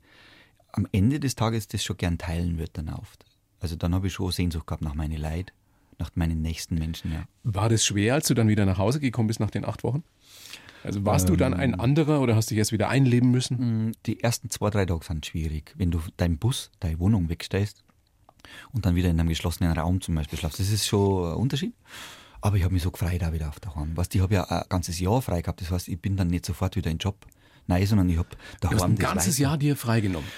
[0.73, 3.25] am Ende des Tages das schon gern teilen würde dann oft.
[3.59, 5.53] Also dann habe ich schon Sehnsucht gehabt nach meinen Leid,
[6.01, 7.25] nach meinen nächsten Menschen, ja.
[7.45, 10.03] War das schwer, als du dann wieder nach Hause gekommen bist nach den acht Wochen?
[10.83, 13.89] Also warst du dann ein anderer oder hast dich erst wieder einleben müssen?
[13.89, 15.75] Mm, Die ersten zwei, drei Tage sind schwierig.
[15.77, 17.85] Wenn du deinen Bus, deine Wohnung wegstellst
[18.73, 21.75] und dann wieder in einem geschlossenen Raum zum Beispiel schlafst, das ist schon ein Unterschied.
[22.41, 23.95] Aber ich habe mich so gefreut auch wieder auf der Heim.
[23.95, 25.61] Weißt, ich habe ja ein ganzes Jahr frei gehabt.
[25.61, 27.27] Das heißt, ich bin dann nicht sofort wieder in den Job.
[27.67, 28.29] Nein, sondern ich habe
[28.61, 30.29] Du hast daheim ein das ganzes weiter- Jahr dir freigenommen.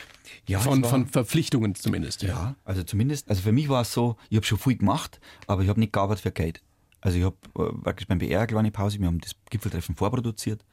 [0.47, 2.23] Ja, von, war- von Verpflichtungen zumindest.
[2.23, 5.63] Ja, also zumindest, also für mich war es so, ich habe schon viel gemacht, aber
[5.63, 6.61] ich habe nicht gearbeitet für Geld.
[7.01, 10.65] Also ich habe äh, wirklich beim BR eine Pause, wir haben das Gipfeltreffen vorproduziert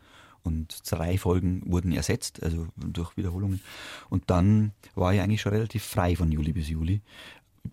[0.43, 3.61] und drei Folgen wurden ersetzt, also durch Wiederholungen.
[4.09, 7.01] Und dann war ich eigentlich schon relativ frei von Juli bis Juli.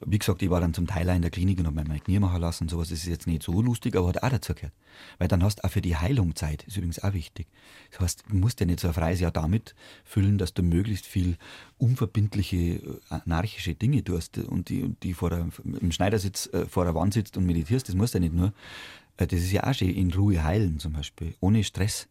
[0.05, 2.03] Wie gesagt, ich war dann zum Teil auch in der Klinik und habe mir mein
[2.03, 2.89] Knie machen lassen und sowas.
[2.89, 4.72] Das ist jetzt nicht so lustig, aber hat auch dazu gehört.
[5.18, 7.47] Weil dann hast du auch für die Heilung Zeit, ist übrigens auch wichtig.
[7.91, 9.74] Das heißt, du musst ja nicht so ein freies Jahr damit
[10.05, 11.37] füllen, dass du möglichst viel
[11.78, 16.84] unverbindliche, äh, anarchische Dinge tust und die, und die vor der, im Schneidersitz äh, vor
[16.84, 17.89] der Wand sitzt und meditierst.
[17.89, 18.53] Das musst du ja nicht nur.
[19.16, 22.09] Äh, Das ist ja auch schön, in Ruhe heilen zum Beispiel, ohne Stress,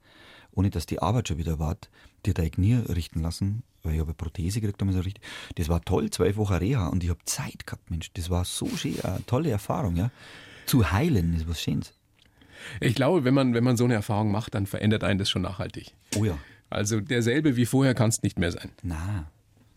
[0.56, 1.90] ohne dass die Arbeit schon wieder wart,
[2.26, 5.24] dir dein Knie richten lassen, weil ich habe eine Prothese gekriegt damals so richtig.
[5.56, 8.12] Das war toll, zwölf Wochen Reha und ich habe Zeit gehabt, Mensch.
[8.14, 10.12] Das war so schön, eine tolle Erfahrung, ja.
[10.66, 11.94] Zu heilen ist was Schönes.
[12.80, 15.44] Ich glaube, wenn man, wenn man so eine Erfahrung macht, dann verändert einen das schon
[15.44, 15.94] nachhaltig.
[16.16, 16.38] Oh ja.
[16.70, 18.72] Also derselbe wie vorher kannst nicht mehr sein.
[18.82, 19.28] Nein.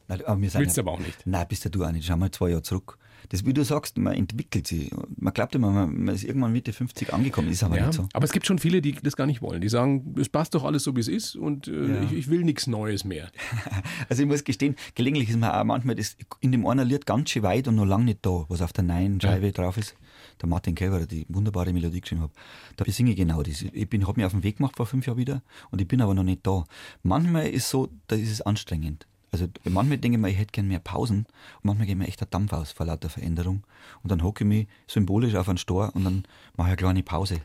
[0.09, 1.27] Nein, aber wir Willst ja, aber auch nicht.
[1.27, 2.07] Nein, bist ja du auch nicht.
[2.07, 2.97] Schau mal zwei Jahre zurück.
[3.31, 4.91] Das, wie du sagst, man entwickelt sich.
[5.17, 8.09] Man glaubt immer, man, man ist irgendwann Mitte 50 angekommen, ist aber Ja, nicht so.
[8.13, 9.61] aber es gibt schon viele, die das gar nicht wollen.
[9.61, 12.03] Die sagen, es passt doch alles so, wie es ist und äh, Ja.
[12.03, 13.31] ich, ich will nichts Neues mehr.
[14.09, 17.31] Also ich muss gestehen, gelegentlich ist mir auch manchmal das in dem einen Lied ganz
[17.31, 19.95] schön weit und noch lange nicht da, was auf der neuen Scheibe drauf ist.
[20.41, 22.31] Der Martin Kelber, der die wunderbare Melodie geschrieben hat.
[22.77, 23.63] Da singe ich genau das.
[23.63, 26.01] Ich bin, habe mich auf den Weg gemacht vor fünf Jahren wieder und ich bin
[26.01, 26.65] aber noch nicht da.
[27.03, 29.07] Manchmal ist so, da ist es anstrengend.
[29.31, 31.27] Also manchmal denke ich mir, ich hätte gern mehr Pausen
[31.57, 33.65] und manchmal geht mir echt der Dampf aus vor lauter Veränderung.
[34.03, 36.25] Und dann hocke ich mich symbolisch auf einen Stor und dann
[36.57, 37.41] mache ich eine kleine Pause.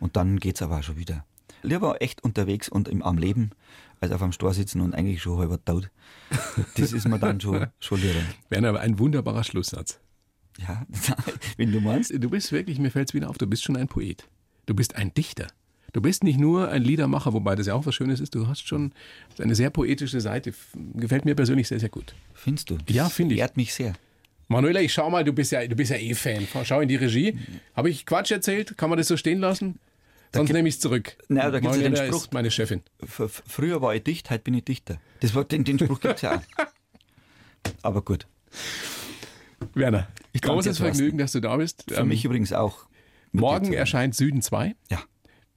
[0.00, 1.24] Und dann geht's aber auch schon wieder.
[1.62, 3.50] Lieber echt unterwegs und im, am Leben,
[4.00, 5.90] als auf einem Stor sitzen und eigentlich schon halber tot.
[6.76, 8.20] Das ist mir dann schon, schon lieber.
[8.50, 10.00] Werner, ein wunderbarer Schlusssatz.
[10.58, 10.86] Ja,
[11.56, 12.12] wenn du meinst.
[12.12, 14.28] Du bist wirklich, mir fällt es wieder auf, du bist schon ein Poet.
[14.66, 15.48] Du bist ein Dichter.
[15.96, 18.34] Du bist nicht nur ein Liedermacher, wobei das ja auch was Schönes ist.
[18.34, 18.92] Du hast schon
[19.38, 20.52] eine sehr poetische Seite.
[20.92, 22.14] Gefällt mir persönlich sehr, sehr gut.
[22.34, 22.76] Findest du?
[22.86, 23.40] Ja, finde ich.
[23.40, 23.94] Ehrt mich sehr.
[24.48, 26.46] Manuela, ich schau mal, du bist ja, du bist ja eh Fan.
[26.64, 27.38] Schau in die Regie.
[27.74, 28.76] Habe ich Quatsch erzählt?
[28.76, 29.78] Kann man das so stehen lassen?
[30.34, 31.16] Sonst nehme ich es zurück.
[31.28, 32.26] Nein, da gibt's ja den Spruch.
[32.30, 32.82] meine Chefin.
[33.06, 35.00] Früher war ich dicht, heute bin ich Dichter.
[35.20, 36.66] Das war, den, den Spruch gibt's ja auch.
[37.80, 38.26] Aber gut.
[39.72, 40.76] Werner, Ich großes.
[40.76, 41.84] Vergnügen, dass du da bist.
[41.88, 42.80] Für Ähm, mich übrigens auch.
[43.32, 44.98] Morgen erscheint Süden 2 Ja.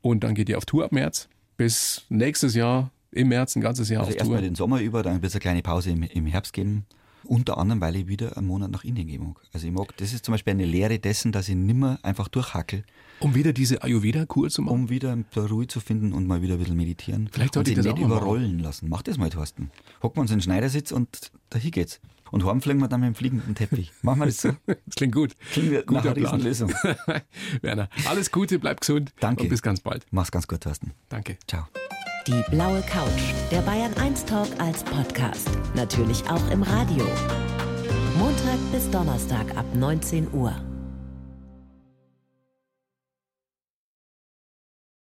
[0.02, 1.28] Und dann geht ihr auf Tour ab März.
[1.58, 4.22] Bis nächstes Jahr, im März, ein ganzes Jahr Also auf Tour.
[4.22, 6.86] erstmal den Sommer über, dann wird es eine kleine Pause im, im Herbst geben.
[7.26, 9.36] Unter anderem, weil ich wieder einen Monat nach Indien gehen mag.
[9.54, 12.84] Also ich mag, das ist zum Beispiel eine Lehre dessen, dass ich nimmer einfach durchhackel,
[13.20, 14.74] Um wieder diese Ayurveda-Kur zu machen.
[14.74, 17.30] um wieder ein bisschen Ruhe zu finden und mal wieder ein bisschen meditieren.
[17.32, 18.18] Vielleicht sollte und ich das nicht auch mal machen.
[18.20, 18.88] überrollen lassen.
[18.90, 19.70] Mach das mal, Thorsten.
[20.02, 22.00] Hocken wir uns in den Schneidersitz und dahin geht's.
[22.32, 23.92] Und heim fliegen wir dann mit dem fliegenden Teppich.
[24.02, 24.50] Machen wir das so?
[24.66, 25.36] Das klingt gut.
[25.52, 26.36] Klingt nach Guter einer Plan.
[26.36, 26.74] Riesenlösung.
[27.62, 29.14] Werner, alles Gute, bleib gesund.
[29.20, 29.44] Danke.
[29.44, 30.06] Und bis ganz bald.
[30.12, 30.94] Mach's ganz gut, Thorsten.
[31.10, 31.38] Danke.
[31.48, 31.68] Ciao.
[32.28, 35.50] Die blaue Couch, der Bayern 1 Talk als Podcast.
[35.76, 37.06] Natürlich auch im Radio.
[38.18, 40.69] Montag bis Donnerstag ab 19 Uhr.